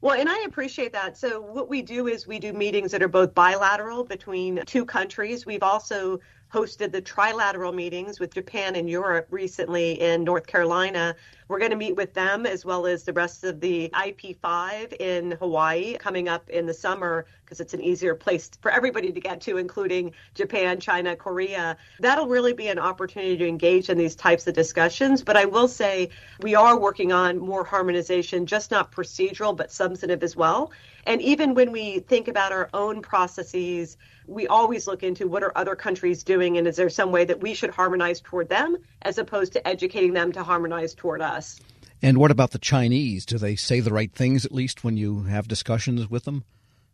Well, 0.00 0.18
and 0.18 0.28
I 0.28 0.40
appreciate 0.40 0.92
that. 0.94 1.16
So, 1.16 1.40
what 1.40 1.68
we 1.68 1.82
do 1.82 2.08
is 2.08 2.26
we 2.26 2.38
do 2.40 2.52
meetings 2.52 2.90
that 2.92 3.02
are 3.02 3.08
both 3.08 3.34
bilateral 3.34 4.02
between 4.02 4.64
two 4.64 4.86
countries. 4.86 5.44
We've 5.44 5.62
also 5.62 6.20
hosted 6.52 6.90
the 6.90 7.00
trilateral 7.00 7.72
meetings 7.72 8.18
with 8.18 8.34
Japan 8.34 8.74
and 8.74 8.90
Europe 8.90 9.28
recently 9.30 10.00
in 10.00 10.24
North 10.24 10.46
Carolina. 10.46 11.14
We're 11.46 11.58
going 11.58 11.70
to 11.70 11.76
meet 11.76 11.96
with 11.96 12.14
them 12.14 12.46
as 12.46 12.64
well 12.64 12.86
as 12.86 13.04
the 13.04 13.12
rest 13.12 13.44
of 13.44 13.60
the 13.60 13.90
IP5 13.92 14.94
in 15.00 15.32
Hawaii 15.32 15.96
coming 15.96 16.28
up 16.28 16.48
in 16.48 16.66
the 16.66 16.74
summer 16.74 17.26
because 17.44 17.60
it's 17.60 17.74
an 17.74 17.80
easier 17.80 18.14
place 18.14 18.50
for 18.60 18.70
everybody 18.70 19.10
to 19.10 19.20
get 19.20 19.40
to, 19.42 19.58
including 19.58 20.12
Japan, 20.34 20.78
China, 20.78 21.16
Korea. 21.16 21.76
That'll 21.98 22.28
really 22.28 22.52
be 22.52 22.68
an 22.68 22.78
opportunity 22.78 23.36
to 23.36 23.48
engage 23.48 23.90
in 23.90 23.98
these 23.98 24.14
types 24.14 24.46
of 24.46 24.54
discussions. 24.54 25.22
But 25.22 25.36
I 25.36 25.46
will 25.46 25.66
say 25.66 26.10
we 26.40 26.54
are 26.54 26.78
working 26.78 27.12
on 27.12 27.38
more 27.38 27.64
harmonization, 27.64 28.46
just 28.46 28.70
not 28.70 28.92
procedural, 28.92 29.56
but 29.56 29.72
substantive 29.72 30.22
as 30.22 30.36
well. 30.36 30.70
And 31.06 31.20
even 31.22 31.54
when 31.54 31.72
we 31.72 32.00
think 32.00 32.28
about 32.28 32.52
our 32.52 32.68
own 32.74 33.02
processes, 33.02 33.96
we 34.26 34.46
always 34.46 34.86
look 34.86 35.02
into 35.02 35.28
what 35.28 35.42
are 35.42 35.52
other 35.56 35.74
countries 35.74 36.22
doing 36.22 36.56
and 36.56 36.66
is 36.66 36.76
there 36.76 36.90
some 36.90 37.12
way 37.12 37.24
that 37.24 37.40
we 37.40 37.54
should 37.54 37.70
harmonize 37.70 38.20
toward 38.20 38.48
them 38.48 38.76
as 39.02 39.18
opposed 39.18 39.52
to 39.54 39.66
educating 39.66 40.12
them 40.12 40.32
to 40.32 40.42
harmonize 40.42 40.94
toward 40.94 41.22
us. 41.22 41.60
And 42.02 42.18
what 42.18 42.30
about 42.30 42.52
the 42.52 42.58
Chinese? 42.58 43.26
Do 43.26 43.38
they 43.38 43.56
say 43.56 43.80
the 43.80 43.92
right 43.92 44.12
things 44.12 44.44
at 44.44 44.52
least 44.52 44.84
when 44.84 44.96
you 44.96 45.24
have 45.24 45.48
discussions 45.48 46.08
with 46.08 46.24
them? 46.24 46.44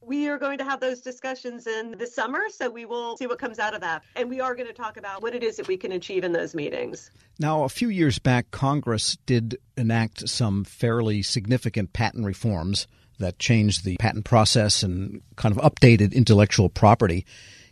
we 0.07 0.29
are 0.29 0.39
going 0.39 0.59
to 0.59 0.65
have 0.65 0.79
those 0.79 1.01
discussions 1.01 1.67
in 1.67 1.99
the 1.99 2.07
summer, 2.07 2.41
so 2.51 2.71
we 2.71 2.85
will 2.85 3.17
see 3.17 3.27
what 3.27 3.41
comes 3.41 3.59
out 3.59 3.75
of 3.75 3.81
that. 3.81 4.03
And 4.15 4.31
we 4.31 4.41
are 4.41 4.55
going 4.55 4.69
to 4.69 4.73
talk 4.73 4.97
about 4.97 5.21
what 5.21 5.35
it 5.35 5.43
is 5.43 5.57
that 5.57 5.67
we 5.67 5.77
can 5.77 5.91
achieve 5.91 6.23
in 6.23 6.33
those 6.33 6.55
meetings. 6.55 7.11
Now, 7.41 7.65
a 7.65 7.69
few 7.69 7.89
years 7.89 8.21
back, 8.21 8.53
Congress 8.53 9.19
did 9.27 9.59
enact 9.77 10.29
some 10.29 10.63
fairly 10.65 11.23
significant 11.23 11.93
patent 11.93 12.25
reforms 12.25 12.87
that 13.19 13.39
changed 13.39 13.85
the 13.85 13.97
patent 13.97 14.25
process 14.25 14.83
and 14.83 15.23
kind 15.37 15.57
of 15.57 15.63
updated 15.63 16.13
intellectual 16.13 16.69
property. 16.69 17.25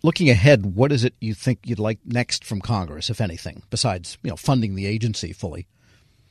Looking 0.02 0.28
ahead, 0.28 0.76
what 0.76 0.92
is 0.92 1.04
it 1.04 1.14
you 1.20 1.34
think 1.34 1.60
you'd 1.64 1.78
like 1.78 1.98
next 2.04 2.44
from 2.44 2.60
Congress, 2.60 3.08
if 3.08 3.20
anything, 3.20 3.62
besides 3.70 4.18
you 4.22 4.30
know 4.30 4.36
funding 4.36 4.74
the 4.74 4.86
agency 4.86 5.32
fully? 5.32 5.66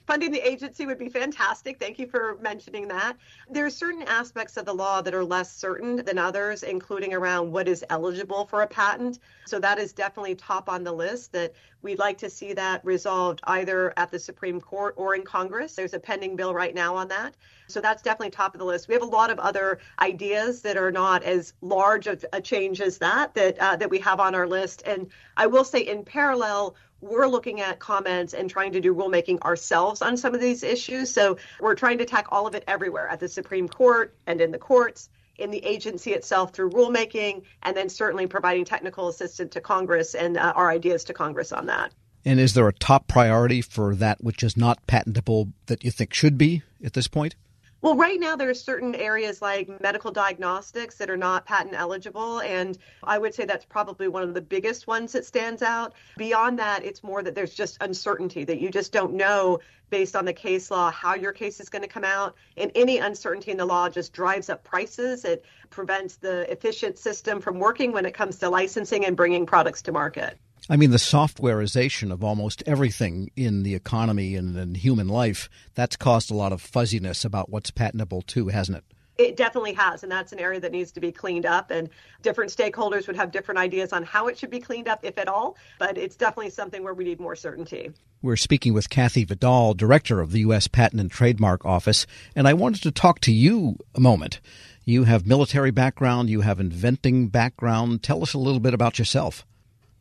Funding 0.05 0.31
the 0.31 0.47
agency 0.47 0.85
would 0.85 0.97
be 0.97 1.09
fantastic. 1.09 1.79
Thank 1.79 1.99
you 1.99 2.07
for 2.07 2.37
mentioning 2.41 2.87
that. 2.89 3.17
There 3.49 3.65
are 3.65 3.69
certain 3.69 4.03
aspects 4.03 4.57
of 4.57 4.65
the 4.65 4.73
law 4.73 5.01
that 5.01 5.13
are 5.13 5.23
less 5.23 5.51
certain 5.51 5.97
than 5.97 6.17
others, 6.17 6.63
including 6.63 7.13
around 7.13 7.51
what 7.51 7.67
is 7.67 7.85
eligible 7.89 8.45
for 8.45 8.61
a 8.61 8.67
patent. 8.67 9.19
So 9.45 9.59
that 9.59 9.79
is 9.79 9.93
definitely 9.93 10.35
top 10.35 10.69
on 10.69 10.83
the 10.83 10.91
list 10.91 11.31
that 11.33 11.53
we'd 11.81 11.99
like 11.99 12.17
to 12.19 12.29
see 12.29 12.53
that 12.53 12.83
resolved 12.83 13.41
either 13.43 13.93
at 13.97 14.09
the 14.11 14.19
Supreme 14.19 14.59
Court 14.59 14.93
or 14.97 15.15
in 15.15 15.23
Congress. 15.23 15.75
There's 15.75 15.93
a 15.93 15.99
pending 15.99 16.35
bill 16.35 16.53
right 16.53 16.73
now 16.73 16.95
on 16.95 17.07
that. 17.09 17.35
So 17.67 17.81
that's 17.81 18.01
definitely 18.01 18.31
top 18.31 18.55
of 18.55 18.59
the 18.59 18.65
list. 18.65 18.87
We 18.87 18.93
have 18.93 19.03
a 19.03 19.05
lot 19.05 19.29
of 19.29 19.39
other 19.39 19.79
ideas 19.99 20.61
that 20.61 20.77
are 20.77 20.91
not 20.91 21.23
as 21.23 21.53
large 21.61 22.07
of 22.07 22.23
a 22.33 22.41
change 22.41 22.81
as 22.81 22.97
that 22.99 23.33
that 23.35 23.57
uh, 23.59 23.75
that 23.77 23.89
we 23.89 23.99
have 23.99 24.19
on 24.19 24.35
our 24.35 24.47
list. 24.47 24.83
And 24.85 25.07
I 25.37 25.47
will 25.47 25.63
say 25.63 25.81
in 25.81 26.03
parallel, 26.03 26.75
we're 27.03 27.27
looking 27.27 27.59
at 27.61 27.79
comments 27.79 28.33
and 28.33 28.49
trying 28.49 28.71
to 28.71 28.81
do 28.81 28.95
rulemaking 28.95 29.41
ourselves 29.41 30.01
on 30.01 30.15
some 30.15 30.33
of 30.33 30.41
these 30.41 30.63
issues. 30.63 31.13
So 31.13 31.37
we're 31.59 31.75
trying 31.75 31.97
to 31.97 32.05
tack 32.05 32.27
all 32.31 32.47
of 32.47 32.55
it 32.55 32.63
everywhere 32.67 33.07
at 33.09 33.19
the 33.19 33.27
Supreme 33.27 33.67
Court 33.67 34.15
and 34.25 34.39
in 34.39 34.51
the 34.51 34.57
courts, 34.57 35.09
in 35.37 35.51
the 35.51 35.63
agency 35.65 36.11
itself 36.13 36.53
through 36.53 36.71
rulemaking, 36.71 37.43
and 37.63 37.75
then 37.75 37.89
certainly 37.89 38.27
providing 38.27 38.63
technical 38.65 39.09
assistance 39.09 39.53
to 39.53 39.61
Congress 39.61 40.15
and 40.15 40.37
uh, 40.37 40.53
our 40.55 40.71
ideas 40.71 41.03
to 41.05 41.13
Congress 41.13 41.51
on 41.51 41.65
that. 41.65 41.91
And 42.25 42.39
is 42.39 42.53
there 42.53 42.67
a 42.69 42.73
top 42.73 43.07
priority 43.07 43.61
for 43.61 43.95
that 43.95 44.23
which 44.23 44.43
is 44.43 44.55
not 44.55 44.85
patentable 44.87 45.49
that 45.65 45.83
you 45.83 45.91
think 45.91 46.13
should 46.13 46.37
be 46.37 46.63
at 46.83 46.93
this 46.93 47.09
point? 47.09 47.35
Well, 47.83 47.97
right 47.97 48.17
now 48.17 48.37
there 48.37 48.49
are 48.49 48.53
certain 48.53 48.95
areas 48.95 49.41
like 49.41 49.81
medical 49.81 50.09
diagnostics 50.09 50.95
that 50.95 51.09
are 51.09 51.17
not 51.17 51.45
patent 51.45 51.75
eligible, 51.75 52.39
and 52.39 52.77
I 53.03 53.17
would 53.17 53.33
say 53.33 53.43
that's 53.43 53.65
probably 53.65 54.07
one 54.07 54.23
of 54.23 54.33
the 54.33 54.39
biggest 54.39 54.87
ones 54.87 55.11
that 55.11 55.25
stands 55.25 55.61
out. 55.61 55.93
Beyond 56.15 56.57
that, 56.59 56.85
it's 56.85 57.03
more 57.03 57.21
that 57.21 57.35
there's 57.35 57.53
just 57.53 57.77
uncertainty 57.81 58.45
that 58.45 58.61
you 58.61 58.69
just 58.69 58.93
don't 58.93 59.15
know 59.15 59.59
based 59.89 60.15
on 60.15 60.23
the 60.23 60.31
case 60.31 60.71
law 60.71 60.91
how 60.91 61.13
your 61.15 61.33
case 61.33 61.59
is 61.59 61.67
going 61.67 61.81
to 61.81 61.89
come 61.89 62.05
out, 62.05 62.37
and 62.55 62.71
any 62.73 62.99
uncertainty 62.99 63.51
in 63.51 63.57
the 63.57 63.65
law 63.65 63.89
just 63.89 64.13
drives 64.13 64.49
up 64.49 64.63
prices. 64.63 65.25
It 65.25 65.43
prevents 65.69 66.15
the 66.15 66.49
efficient 66.49 66.97
system 66.97 67.41
from 67.41 67.59
working 67.59 67.91
when 67.91 68.05
it 68.05 68.13
comes 68.13 68.39
to 68.39 68.49
licensing 68.49 69.03
and 69.03 69.17
bringing 69.17 69.45
products 69.45 69.81
to 69.81 69.91
market. 69.91 70.37
I 70.69 70.77
mean, 70.77 70.91
the 70.91 70.97
softwareization 70.97 72.11
of 72.11 72.23
almost 72.23 72.63
everything 72.65 73.29
in 73.35 73.63
the 73.63 73.75
economy 73.75 74.35
and 74.35 74.55
in 74.55 74.75
human 74.75 75.09
life, 75.09 75.49
that's 75.75 75.97
caused 75.97 76.31
a 76.31 76.35
lot 76.35 76.53
of 76.53 76.61
fuzziness 76.61 77.25
about 77.25 77.49
what's 77.49 77.69
patentable 77.69 78.21
too, 78.21 78.47
hasn't 78.47 78.77
it? 78.77 78.85
It 79.17 79.37
definitely 79.37 79.73
has, 79.73 80.01
and 80.01 80.11
that's 80.11 80.31
an 80.31 80.39
area 80.39 80.59
that 80.61 80.71
needs 80.71 80.91
to 80.93 80.99
be 80.99 81.11
cleaned 81.11 81.45
up. 81.45 81.69
And 81.69 81.89
different 82.21 82.49
stakeholders 82.49 83.05
would 83.07 83.15
have 83.15 83.31
different 83.31 83.59
ideas 83.59 83.93
on 83.93 84.03
how 84.03 84.27
it 84.27 84.39
should 84.39 84.49
be 84.49 84.59
cleaned 84.59 84.87
up, 84.87 85.01
if 85.03 85.17
at 85.17 85.27
all. 85.27 85.57
But 85.77 85.97
it's 85.97 86.15
definitely 86.15 86.49
something 86.49 86.81
where 86.81 86.93
we 86.93 87.03
need 87.03 87.19
more 87.19 87.35
certainty. 87.35 87.91
We're 88.21 88.37
speaking 88.37 88.73
with 88.73 88.89
Kathy 88.89 89.25
Vidal, 89.25 89.73
director 89.75 90.21
of 90.21 90.31
the 90.31 90.39
U.S. 90.39 90.67
Patent 90.67 91.01
and 91.01 91.11
Trademark 91.11 91.65
Office, 91.65 92.07
and 92.35 92.47
I 92.47 92.53
wanted 92.53 92.81
to 92.83 92.91
talk 92.91 93.19
to 93.21 93.33
you 93.33 93.77
a 93.93 93.99
moment. 93.99 94.39
You 94.85 95.03
have 95.03 95.27
military 95.27 95.71
background, 95.71 96.29
you 96.29 96.41
have 96.41 96.59
inventing 96.59 97.27
background. 97.27 98.01
Tell 98.01 98.23
us 98.23 98.33
a 98.33 98.39
little 98.39 98.61
bit 98.61 98.73
about 98.73 98.97
yourself. 98.97 99.45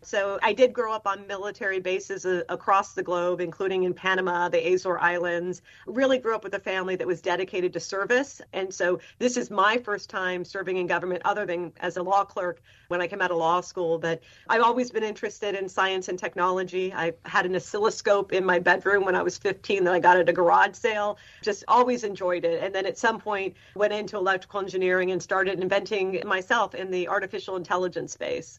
So 0.05 0.41
I 0.43 0.53
did 0.53 0.73
grow 0.73 0.93
up 0.93 1.07
on 1.07 1.29
military 1.29 1.79
bases 1.79 2.27
uh, 2.27 2.43
across 2.49 2.93
the 2.93 3.05
globe, 3.05 3.41
including 3.41 3.85
in 3.85 3.95
Panama, 3.95 4.49
the 4.49 4.59
Azore 4.59 4.99
Islands. 5.01 5.63
Really 5.87 6.19
grew 6.19 6.35
up 6.35 6.43
with 6.43 6.55
a 6.55 6.59
family 6.59 6.97
that 6.97 7.07
was 7.07 7.21
dedicated 7.21 7.73
to 7.75 7.81
service. 7.81 8.41
And 8.53 8.75
so 8.75 8.99
this 9.21 9.37
is 9.37 9.49
my 9.49 9.79
first 9.79 10.11
time 10.11 10.45
serving 10.45 10.77
in 10.77 10.89
government 10.89 11.23
other 11.25 11.47
than 11.47 11.73
as 11.79 11.97
a 11.97 12.03
law 12.03 12.25
clerk 12.25 12.61
when 12.89 13.01
I 13.01 13.07
came 13.07 13.23
out 13.23 13.31
of 13.31 13.37
law 13.37 13.61
school. 13.61 13.97
But 13.97 14.21
I've 14.49 14.63
always 14.63 14.91
been 14.91 15.05
interested 15.05 15.55
in 15.55 15.69
science 15.69 16.09
and 16.09 16.19
technology. 16.19 16.93
I 16.93 17.13
had 17.25 17.47
an 17.47 17.55
oscilloscope 17.55 18.33
in 18.33 18.45
my 18.45 18.59
bedroom 18.59 19.05
when 19.05 19.15
I 19.15 19.23
was 19.23 19.39
15 19.39 19.85
that 19.85 19.95
I 19.95 20.01
got 20.01 20.17
at 20.17 20.29
a 20.29 20.33
garage 20.33 20.75
sale. 20.75 21.17
Just 21.43 21.63
always 21.69 22.03
enjoyed 22.03 22.45
it. 22.45 22.61
And 22.61 22.75
then 22.75 22.87
at 22.87 22.99
some 22.99 23.21
point 23.21 23.55
went 23.77 23.93
into 23.93 24.17
electrical 24.17 24.61
engineering 24.61 25.13
and 25.13 25.23
started 25.23 25.61
inventing 25.61 26.23
myself 26.27 26.75
in 26.75 26.91
the 26.91 27.07
artificial 27.07 27.55
intelligence 27.55 28.13
space. 28.13 28.59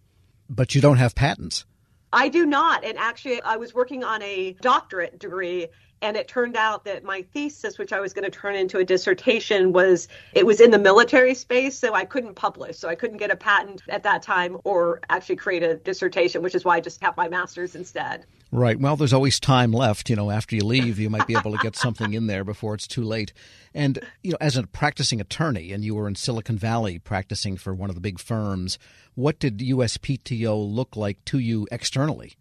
But 0.55 0.75
you 0.75 0.81
don't 0.81 0.98
have 0.98 1.15
patents. 1.15 1.65
I 2.12 2.29
do 2.29 2.45
not. 2.45 2.83
And 2.83 2.98
actually, 2.98 3.41
I 3.41 3.55
was 3.57 3.74
working 3.74 4.03
on 4.03 4.22
a 4.22 4.55
doctorate 4.62 5.17
degree 5.19 5.69
And 6.03 6.17
it 6.17 6.27
turned 6.27 6.57
out 6.57 6.83
that 6.83 7.05
my 7.05 7.22
thesis, 7.33 7.79
which 7.79 7.93
I 7.93 8.01
was 8.01 8.12
going 8.12 8.25
to 8.25 8.29
turn 8.29 8.55
into 8.55 8.77
a 8.77 8.83
dissertation, 8.83 9.72
was 9.72 10.10
it 10.33 10.45
was 10.45 10.60
in 10.60 10.69
the 10.69 10.77
military 10.77 11.33
space, 11.33 11.79
so 11.79 11.93
I 11.93 12.03
couldn't 12.03 12.36
publish. 12.36 12.77
So 12.77 12.89
I 12.89 12.95
couldn't 12.95 13.17
get 13.17 13.31
a 13.31 13.38
patent 13.38 13.81
at 13.88 14.03
that 14.03 14.22
time 14.22 14.57
or 14.65 15.00
actually 15.10 15.38
create 15.38 15.63
a 15.63 15.75
dissertation, 15.75 16.41
which 16.41 16.55
is 16.55 16.65
why 16.65 16.75
I 16.75 16.81
just 16.81 17.01
have 17.01 17.15
my 17.15 17.29
master's 17.29 17.74
instead. 17.74 18.25
Right. 18.55 18.79
Well, 18.79 18.95
there's 18.95 19.13
always 19.13 19.39
time 19.39 19.72
left. 19.72 20.12
You 20.12 20.15
know, 20.15 20.29
after 20.29 20.55
you 20.55 20.63
leave, 20.63 21.00
you 21.00 21.10
might 21.10 21.25
be 21.25 21.36
able 21.36 21.53
to 21.53 21.57
get 21.57 21.75
something 21.75 22.13
in 22.13 22.27
there 22.27 22.43
before 22.43 22.75
it's 22.75 22.86
too 22.86 23.03
late. 23.03 23.33
And, 23.74 23.98
you 24.22 24.29
know, 24.29 24.38
as 24.39 24.55
a 24.55 24.67
practicing 24.67 25.19
attorney, 25.19 25.72
and 25.72 25.83
you 25.83 25.95
were 25.95 26.07
in 26.07 26.13
Silicon 26.13 26.60
Valley 26.60 27.00
practicing 27.00 27.57
for 27.57 27.74
one 27.74 27.89
of 27.89 27.95
the 27.95 28.00
big 28.00 28.19
firms, 28.19 28.77
what 29.15 29.39
did 29.39 29.57
USPTO 29.57 30.72
look 30.72 30.95
like 30.95 31.25
to 31.25 31.39
you 31.39 31.67
externally? 31.72 32.36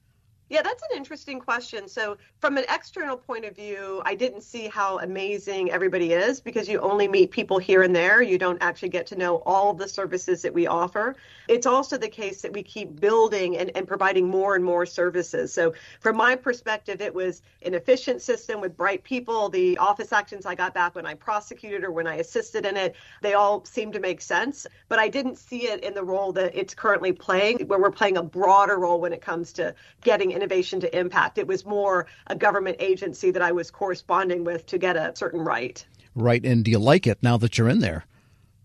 Yeah, 0.52 0.60
that's 0.60 0.82
an 0.82 0.98
interesting 0.98 1.40
question. 1.40 1.88
So, 1.88 2.18
from 2.38 2.58
an 2.58 2.64
external 2.68 3.16
point 3.16 3.46
of 3.46 3.56
view, 3.56 4.02
I 4.04 4.14
didn't 4.14 4.42
see 4.42 4.68
how 4.68 4.98
amazing 4.98 5.70
everybody 5.70 6.12
is 6.12 6.42
because 6.42 6.68
you 6.68 6.78
only 6.80 7.08
meet 7.08 7.30
people 7.30 7.56
here 7.56 7.82
and 7.82 7.96
there. 7.96 8.20
You 8.20 8.36
don't 8.36 8.58
actually 8.60 8.90
get 8.90 9.06
to 9.06 9.16
know 9.16 9.36
all 9.46 9.72
the 9.72 9.88
services 9.88 10.42
that 10.42 10.52
we 10.52 10.66
offer. 10.66 11.16
It's 11.48 11.64
also 11.64 11.96
the 11.96 12.10
case 12.10 12.42
that 12.42 12.52
we 12.52 12.62
keep 12.62 13.00
building 13.00 13.56
and, 13.56 13.74
and 13.74 13.88
providing 13.88 14.28
more 14.28 14.54
and 14.54 14.62
more 14.62 14.84
services. 14.84 15.54
So, 15.54 15.72
from 16.00 16.18
my 16.18 16.36
perspective, 16.36 17.00
it 17.00 17.14
was 17.14 17.40
an 17.62 17.72
efficient 17.72 18.20
system 18.20 18.60
with 18.60 18.76
bright 18.76 19.02
people. 19.04 19.48
The 19.48 19.78
office 19.78 20.12
actions 20.12 20.44
I 20.44 20.54
got 20.54 20.74
back 20.74 20.94
when 20.94 21.06
I 21.06 21.14
prosecuted 21.14 21.82
or 21.82 21.92
when 21.92 22.06
I 22.06 22.16
assisted 22.16 22.66
in 22.66 22.76
it, 22.76 22.94
they 23.22 23.32
all 23.32 23.64
seemed 23.64 23.94
to 23.94 24.00
make 24.00 24.20
sense. 24.20 24.66
But 24.90 24.98
I 24.98 25.08
didn't 25.08 25.38
see 25.38 25.68
it 25.68 25.82
in 25.82 25.94
the 25.94 26.04
role 26.04 26.30
that 26.32 26.54
it's 26.54 26.74
currently 26.74 27.12
playing, 27.12 27.60
where 27.68 27.78
we're 27.78 27.90
playing 27.90 28.18
a 28.18 28.22
broader 28.22 28.78
role 28.78 29.00
when 29.00 29.14
it 29.14 29.22
comes 29.22 29.54
to 29.54 29.74
getting 30.02 30.41
innovation 30.42 30.80
to 30.80 30.98
impact. 30.98 31.38
It 31.38 31.46
was 31.46 31.64
more 31.64 32.06
a 32.26 32.34
government 32.34 32.76
agency 32.80 33.30
that 33.30 33.42
I 33.42 33.52
was 33.52 33.70
corresponding 33.70 34.42
with 34.42 34.66
to 34.66 34.78
get 34.78 34.96
a 34.96 35.12
certain 35.14 35.40
right. 35.40 35.84
Right. 36.16 36.44
And 36.44 36.64
do 36.64 36.70
you 36.70 36.80
like 36.80 37.06
it 37.06 37.18
now 37.22 37.36
that 37.38 37.56
you're 37.56 37.68
in 37.68 37.78
there? 37.78 38.04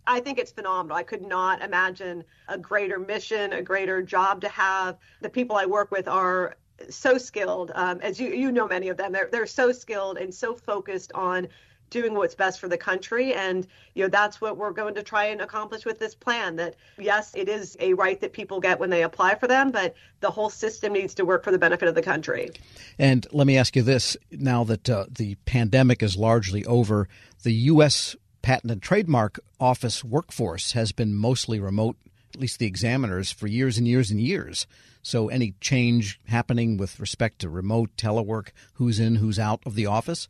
I 0.08 0.20
think 0.20 0.40
it's 0.40 0.52
phenomenal. 0.52 0.98
I 0.98 1.04
could 1.04 1.22
not 1.22 1.62
imagine 1.62 2.24
a 2.48 2.58
greater 2.58 2.98
mission, 2.98 3.54
a 3.54 3.62
greater 3.62 4.02
job 4.02 4.42
to 4.42 4.50
have. 4.50 4.98
The 5.22 5.30
people 5.30 5.56
I 5.56 5.66
work 5.66 5.92
with 5.92 6.08
are 6.08 6.58
so 6.90 7.18
skilled, 7.18 7.72
um, 7.76 8.00
as 8.02 8.20
you 8.20 8.30
you 8.30 8.52
know 8.52 8.68
many 8.68 8.88
of 8.88 8.98
them. 8.98 9.12
They're 9.12 9.30
they're 9.32 9.46
so 9.46 9.72
skilled 9.72 10.18
and 10.18 10.34
so 10.34 10.56
focused 10.56 11.12
on 11.14 11.48
doing 11.90 12.14
what's 12.14 12.36
best 12.36 12.60
for 12.60 12.68
the 12.68 12.78
country. 12.78 13.34
And 13.34 13.68
you 13.94 14.04
know 14.04 14.10
that's 14.10 14.40
what 14.40 14.58
we're 14.58 14.72
going 14.72 14.96
to 14.96 15.04
try 15.04 15.26
and 15.26 15.42
accomplish 15.42 15.86
with 15.86 16.00
this 16.00 16.14
plan 16.14 16.56
that 16.58 16.76
yes 17.00 17.34
it 17.36 17.50
is 17.50 17.76
a 17.80 17.94
right 17.94 18.20
that 18.22 18.34
people 18.34 18.60
get 18.60 18.80
when 18.80 18.90
they 18.90 19.04
apply 19.04 19.36
for 19.36 19.48
them 19.48 19.72
but 19.72 19.96
the 20.20 20.30
whole 20.30 20.50
system 20.50 20.94
needs 20.94 21.16
to 21.16 21.26
work 21.26 21.44
for 21.44 21.52
the 21.52 21.58
benefit 21.58 21.88
of 21.88 21.96
the 21.96 22.02
country. 22.02 22.52
And 23.00 23.26
let 23.32 23.48
me 23.48 23.58
ask 23.58 23.76
you 23.76 23.82
this 23.82 24.16
now 24.32 24.64
that 24.66 24.90
uh, 24.90 25.06
the 25.10 25.36
pandemic 25.46 26.04
is 26.04 26.16
largely 26.16 26.66
over 26.66 27.08
the 27.44 27.54
US 27.54 28.16
patent 28.42 28.72
and 28.72 28.82
trademark 28.82 29.40
office 29.60 30.04
workforce 30.04 30.74
has 30.74 30.92
been 30.92 31.16
mostly 31.16 31.60
remote 31.60 31.98
at 32.34 32.40
least 32.40 32.60
the 32.60 32.68
examiners 32.68 33.32
for 33.32 33.48
years 33.48 33.78
and 33.78 33.88
years 33.88 34.12
and 34.12 34.22
years. 34.22 34.68
So 35.02 35.30
any 35.30 35.56
change 35.62 36.20
happening 36.28 36.78
with 36.78 37.00
respect 37.00 37.40
to 37.40 37.50
remote 37.50 37.92
telework 37.98 38.50
who's 38.74 39.00
in 39.00 39.16
who's 39.16 39.40
out 39.40 39.62
of 39.66 39.76
the 39.76 39.86
office 39.86 40.28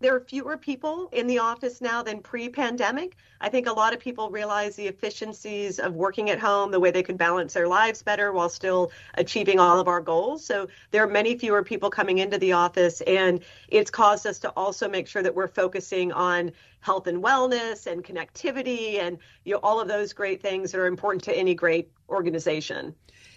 there 0.00 0.14
are 0.14 0.20
fewer 0.20 0.56
people 0.56 1.08
in 1.12 1.26
the 1.26 1.38
office 1.38 1.80
now 1.80 2.02
than 2.02 2.20
pre 2.20 2.48
pandemic. 2.48 3.16
I 3.40 3.48
think 3.48 3.66
a 3.66 3.72
lot 3.72 3.92
of 3.92 4.00
people 4.00 4.30
realize 4.30 4.74
the 4.74 4.86
efficiencies 4.86 5.78
of 5.78 5.94
working 5.94 6.30
at 6.30 6.38
home, 6.38 6.70
the 6.70 6.80
way 6.80 6.90
they 6.90 7.02
could 7.02 7.18
balance 7.18 7.52
their 7.52 7.68
lives 7.68 8.02
better 8.02 8.32
while 8.32 8.48
still 8.48 8.92
achieving 9.14 9.58
all 9.60 9.78
of 9.78 9.88
our 9.88 10.00
goals. 10.00 10.44
So 10.44 10.68
there 10.90 11.04
are 11.04 11.08
many 11.08 11.36
fewer 11.36 11.62
people 11.62 11.90
coming 11.90 12.18
into 12.18 12.38
the 12.38 12.52
office, 12.52 13.02
and 13.02 13.40
it's 13.68 13.90
caused 13.90 14.26
us 14.26 14.38
to 14.40 14.48
also 14.50 14.88
make 14.88 15.06
sure 15.06 15.22
that 15.22 15.34
we're 15.34 15.48
focusing 15.48 16.12
on 16.12 16.52
health 16.80 17.06
and 17.06 17.22
wellness 17.22 17.86
and 17.86 18.02
connectivity 18.02 18.98
and 18.98 19.18
you 19.44 19.52
know 19.52 19.60
all 19.62 19.80
of 19.80 19.88
those 19.88 20.14
great 20.14 20.40
things 20.40 20.72
that 20.72 20.80
are 20.80 20.86
important 20.86 21.22
to 21.24 21.36
any 21.36 21.54
great 21.54 21.90
organization. 22.08 22.94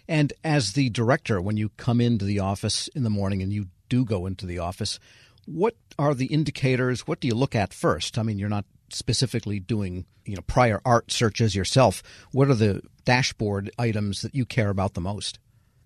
And 0.08 0.34
as 0.44 0.74
the 0.74 0.90
director, 0.90 1.42
when 1.42 1.58
you 1.58 1.70
come 1.70 2.02
into 2.02 2.26
the 2.26 2.40
office 2.40 2.88
in 2.90 3.04
the 3.04 3.10
morning 3.10 3.42
and 3.42 3.52
you 3.52 3.68
do 3.90 4.04
go 4.06 4.26
into 4.26 4.46
the 4.46 4.60
office, 4.60 5.00
what 5.46 5.76
are 5.98 6.14
the 6.14 6.28
indicators? 6.28 7.08
What 7.08 7.20
do 7.20 7.28
you 7.28 7.36
look 7.36 7.56
at 7.56 7.74
first? 7.74 8.18
I 8.18 8.24
mean, 8.24 8.40
you're 8.40 8.50
not 8.50 8.66
specifically 8.90 9.60
doing 9.60 10.06
you 10.26 10.36
know 10.36 10.42
prior 10.44 10.82
art 10.86 11.12
searches 11.12 11.56
yourself. 11.56 12.04
What 12.32 12.50
are 12.50 12.56
the 12.56 12.82
dashboard 13.06 13.72
items 13.78 14.22
that 14.22 14.36
you 14.36 14.46
care 14.46 14.70
about 14.70 14.94
the 14.94 15.02
most? 15.02 15.40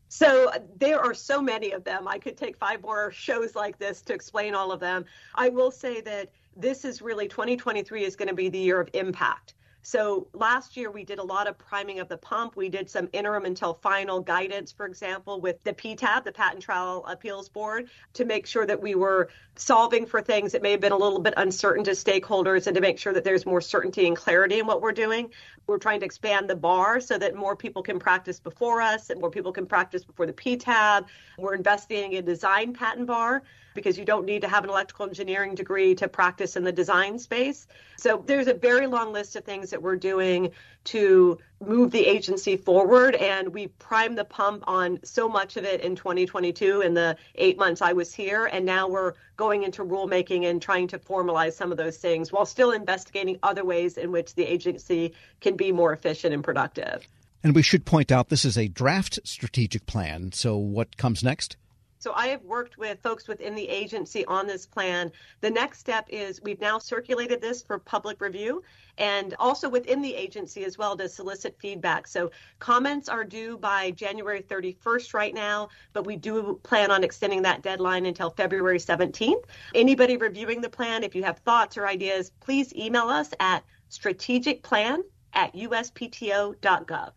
So 0.10 0.52
there 0.78 1.00
are 1.00 1.14
so 1.14 1.42
many 1.42 1.72
of 1.72 1.84
them. 1.84 2.08
I 2.08 2.18
could 2.18 2.38
take 2.38 2.58
five 2.58 2.82
more 2.82 3.12
shows 3.12 3.56
like 3.56 3.78
this 3.78 4.02
to 4.04 4.14
explain 4.14 4.56
all 4.56 4.72
of 4.72 4.80
them. 4.80 5.06
I 5.36 5.50
will 5.50 5.72
say 5.72 6.02
that 6.02 6.30
this 6.56 6.86
is 6.86 7.02
really 7.02 7.28
2023 7.28 8.04
is 8.04 8.16
going 8.16 8.30
to 8.30 8.34
be 8.34 8.50
the 8.50 8.58
year 8.58 8.80
of 8.80 8.90
impact. 8.94 9.54
So 9.88 10.28
last 10.34 10.76
year 10.76 10.92
we 10.92 11.06
did 11.06 11.18
a 11.18 11.24
lot 11.24 11.48
of 11.48 11.58
priming 11.58 12.02
of 12.02 12.10
the 12.10 12.18
pump. 12.18 12.58
We 12.58 12.68
did 12.68 12.90
some 12.90 13.08
interim 13.14 13.46
until 13.46 13.74
final 13.74 14.20
guidance, 14.20 14.74
for 14.74 14.86
example, 14.86 15.40
with 15.40 15.64
the 15.64 15.72
PTAB, 15.72 16.26
the 16.26 16.34
Patent 16.34 16.62
Trial 16.62 17.06
Appeals 17.08 17.48
Board, 17.48 17.90
to 18.16 18.26
make 18.26 18.48
sure 18.48 18.66
that 18.66 18.82
we 18.82 18.96
were 18.96 19.30
solving 19.56 20.06
for 20.06 20.22
things 20.22 20.52
that 20.52 20.62
may 20.62 20.72
have 20.72 20.82
been 20.82 20.92
a 20.92 20.98
little 20.98 21.22
bit 21.22 21.36
uncertain 21.38 21.86
to 21.86 21.92
stakeholders 21.92 22.68
and 22.68 22.76
to 22.76 22.82
make 22.82 23.00
sure 23.00 23.14
that 23.14 23.24
there's 23.24 23.46
more 23.46 23.62
certainty 23.62 24.08
and 24.08 24.18
clarity 24.18 24.60
in 24.60 24.68
what 24.68 24.82
we're 24.82 24.92
doing. 24.92 25.30
We're 25.68 25.78
trying 25.78 26.02
to 26.02 26.06
expand 26.06 26.50
the 26.50 26.58
bar 26.58 27.00
so 27.00 27.18
that 27.18 27.34
more 27.34 27.56
people 27.56 27.82
can 27.82 27.98
practice 27.98 28.42
before 28.42 28.82
us 28.82 29.10
and 29.10 29.22
more 29.22 29.32
people 29.32 29.54
can 29.54 29.68
practice 29.68 30.04
before 30.04 30.26
the 30.26 30.34
PTAB. 30.34 31.06
We're 31.38 31.56
investing 31.56 32.12
in 32.12 32.26
design 32.26 32.74
patent 32.74 33.08
bar 33.08 33.42
because 33.78 33.96
you 33.96 34.04
don't 34.06 34.26
need 34.26 34.42
to 34.42 34.48
have 34.48 34.64
an 34.64 34.72
electrical 34.72 35.06
engineering 35.06 35.54
degree 35.54 35.94
to 35.94 36.08
practice 36.08 36.56
in 36.56 36.64
the 36.64 36.72
design 36.72 37.20
space. 37.20 37.68
So 37.96 38.24
there's 38.26 38.48
a 38.48 38.56
very 38.56 38.88
long 38.88 39.14
list 39.14 39.36
of 39.36 39.44
things 39.44 39.70
that 39.70 39.84
we're 39.84 39.98
doing 39.98 40.52
to 40.86 41.38
move 41.64 41.92
the 41.92 42.04
agency 42.04 42.58
forward. 42.58 43.14
And 43.14 43.54
we 43.54 43.68
primed 43.68 44.18
the 44.18 44.26
pump 44.26 44.64
on 44.66 45.00
so 45.04 45.30
much 45.30 45.58
of 45.58 45.64
it 45.64 45.82
in 45.82 45.96
2022 45.96 46.82
in 46.82 46.96
the 46.96 47.16
eight 47.36 47.60
months 47.60 47.84
I 47.84 47.94
was 47.94 48.12
here. 48.12 48.48
And 48.48 48.66
now 48.66 48.88
we're 48.88 49.14
going 49.38 49.62
into 49.62 49.86
rulemaking 49.86 50.50
and 50.50 50.60
trying 50.60 50.88
to 50.88 50.98
formalize 50.98 51.54
some 51.54 51.72
of 51.72 51.78
those 51.78 51.98
things 51.98 52.32
while 52.32 52.48
still 52.48 52.72
investigating 52.72 53.38
other 53.44 53.64
ways 53.64 53.98
in 53.98 54.12
which 54.12 54.34
the 54.34 54.44
agency 54.44 55.14
can 55.40 55.56
be 55.56 55.72
more 55.72 55.94
efficient 55.94 56.34
and 56.34 56.44
productive. 56.44 57.08
And 57.44 57.54
we 57.54 57.62
should 57.62 57.86
point 57.86 58.12
out 58.12 58.30
this 58.30 58.44
is 58.44 58.58
a 58.58 58.68
draft 58.68 59.20
strategic 59.24 59.86
plan. 59.86 60.32
So 60.32 60.58
what 60.58 60.98
comes 60.98 61.24
next? 61.24 61.58
So 62.00 62.14
I 62.14 62.28
have 62.28 62.44
worked 62.44 62.78
with 62.78 63.02
folks 63.02 63.28
within 63.28 63.56
the 63.56 63.68
agency 63.68 64.26
on 64.26 64.46
this 64.46 64.66
plan. 64.66 65.12
The 65.42 65.50
next 65.50 65.80
step 65.80 66.06
is 66.10 66.42
we've 66.42 66.62
now 66.62 66.78
circulated 66.78 67.42
this 67.42 67.62
for 67.62 67.80
public 67.80 68.22
review 68.22 68.64
and 68.98 69.36
also 69.40 69.70
within 69.70 70.02
the 70.02 70.14
agency 70.14 70.64
as 70.66 70.78
well 70.78 70.96
to 70.98 71.10
solicit 71.10 71.56
feedback. 71.60 72.08
So 72.08 72.32
comments 72.60 73.10
are 73.10 73.24
due 73.24 73.58
by 73.58 73.92
January 73.92 74.42
31st 74.42 75.14
right 75.14 75.34
now, 75.34 75.70
but 75.94 76.06
we 76.06 76.16
do 76.16 76.60
plan 76.64 76.92
on 76.92 77.04
extending 77.04 77.42
that 77.44 77.62
deadline 77.62 78.06
until 78.06 78.30
February 78.30 78.80
17th. 78.80 79.44
Anybody 79.74 80.18
reviewing 80.18 80.62
the 80.62 80.70
plan, 80.70 81.04
if 81.04 81.16
you 81.16 81.24
have 81.24 81.40
thoughts 81.40 81.78
or 81.78 81.88
ideas, 81.88 82.32
please 82.40 82.74
email 82.76 83.08
us 83.08 83.32
at 83.40 83.64
strategicplan 83.90 85.00
at 85.34 85.54
uspto.gov. 85.54 87.12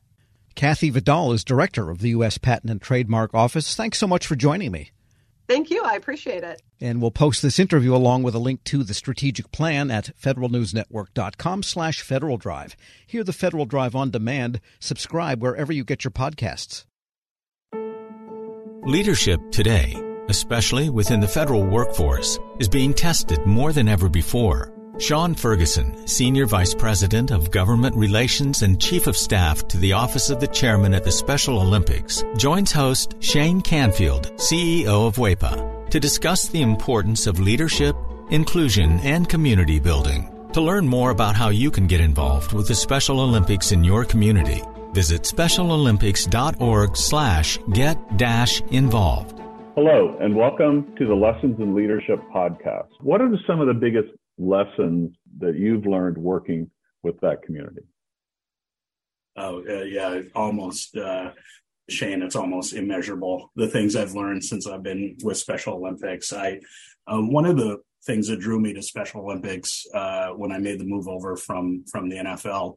Kathy 0.61 0.91
Vidal 0.91 1.33
is 1.33 1.43
director 1.43 1.89
of 1.89 2.01
the 2.01 2.11
U.S. 2.11 2.37
Patent 2.37 2.71
and 2.71 2.83
Trademark 2.83 3.33
Office. 3.33 3.75
Thanks 3.75 3.97
so 3.97 4.07
much 4.07 4.27
for 4.27 4.37
joining 4.37 4.71
me. 4.71 4.91
Thank 5.49 5.71
you. 5.71 5.83
I 5.83 5.95
appreciate 5.95 6.45
it. 6.45 6.61
And 6.83 7.01
we'll 7.01 7.11
post 7.11 7.41
this 7.41 7.59
interview 7.59 7.95
along 7.95 8.25
with 8.25 8.35
a 8.35 8.39
link 8.39 8.63
to 8.65 8.85
the 8.85 8.93
strategic 8.93 9.51
plan 9.53 9.91
at 9.91 10.15
federalnewsnetwork.com 10.21 11.63
slash 11.63 12.03
Federal 12.03 12.37
Drive. 12.37 12.77
Hear 13.07 13.25
the 13.25 13.33
Federal 13.33 13.65
Drive 13.65 13.97
on 13.97 14.11
demand. 14.11 14.61
Subscribe 14.81 15.41
wherever 15.41 15.73
you 15.73 15.83
get 15.83 16.05
your 16.05 16.11
podcasts. 16.11 16.85
Leadership 18.83 19.41
today, 19.53 19.95
especially 20.29 20.91
within 20.91 21.21
the 21.21 21.27
federal 21.27 21.65
workforce, 21.65 22.39
is 22.59 22.69
being 22.69 22.93
tested 22.93 23.47
more 23.47 23.73
than 23.73 23.89
ever 23.89 24.11
before. 24.11 24.75
Sean 24.99 25.35
Ferguson, 25.35 26.07
Senior 26.07 26.47
Vice 26.47 26.75
President 26.75 27.31
of 27.31 27.51
Government 27.51 27.95
Relations 27.97 28.63
and 28.63 28.81
Chief 28.81 29.07
of 29.07 29.17
Staff 29.17 29.67
to 29.69 29.79
the 29.79 29.93
Office 29.93 30.31
of 30.31 30.41
the 30.41 30.47
Chairman 30.47 30.95
at 30.95 31.05
the 31.05 31.13
Special 31.13 31.61
Olympics, 31.61 32.23
joins 32.37 32.73
host 32.73 33.15
Shane 33.21 33.61
Canfield, 33.61 34.33
CEO 34.37 35.07
of 35.07 35.17
WAEPA, 35.17 35.91
to 35.91 36.01
discuss 36.01 36.49
the 36.49 36.63
importance 36.63 37.27
of 37.27 37.41
leadership, 37.41 37.97
inclusion, 38.31 39.01
and 39.01 39.29
community 39.29 39.79
building. 39.79 40.29
To 40.53 40.61
learn 40.61 40.87
more 40.87 41.11
about 41.11 41.37
how 41.37 41.49
you 41.49 41.71
can 41.71 41.87
get 41.87 42.01
involved 42.01 42.53
with 42.53 42.69
the 42.69 42.75
Special 42.75 43.21
Olympics 43.21 43.73
in 43.73 43.85
your 43.85 44.05
community, 44.05 44.63
visit 44.93 45.23
specialolympics.org 45.23 46.97
slash 46.97 47.59
get 47.73 48.17
dash 48.19 48.61
involved. 48.73 49.41
Hello, 49.77 50.17
and 50.21 50.37
welcome 50.37 50.93
to 50.99 51.07
the 51.07 51.15
Lessons 51.15 51.59
in 51.59 51.75
Leadership 51.75 52.19
podcast. 52.35 52.89
What 53.01 53.23
are 53.23 53.31
some 53.47 53.61
of 53.61 53.69
the 53.69 53.73
biggest 53.73 54.09
lessons 54.41 55.15
that 55.39 55.57
you've 55.57 55.87
learned 55.87 56.19
working 56.19 56.71
with 57.03 57.21
that 57.21 57.43
community? 57.43 57.83
Oh, 59.37 59.63
uh, 59.69 59.83
yeah, 59.83 60.23
almost 60.35 60.97
uh, 60.97 61.31
Shane, 61.89 62.23
it's 62.23 62.37
almost 62.37 62.73
immeasurable. 62.73 63.51
The 63.57 63.69
things 63.69 63.97
I've 63.97 64.15
learned 64.15 64.45
since 64.45 64.67
I've 64.67 64.83
been 64.83 65.17
with 65.23 65.37
Special 65.37 65.75
Olympics. 65.75 66.33
I 66.33 66.61
um, 67.07 67.33
one 67.33 67.47
of 67.47 67.57
the 67.57 67.79
things 68.05 68.29
that 68.29 68.41
drew 68.41 68.59
me 68.59 68.73
to 68.73 68.83
Special 68.83 69.23
Olympics 69.23 69.87
uh, 69.95 70.29
when 70.31 70.53
I 70.53 70.59
made 70.59 70.81
the 70.81 70.85
move 70.85 71.09
over 71.09 71.37
from 71.37 71.85
from 71.91 72.09
the 72.09 72.17
NFL 72.17 72.77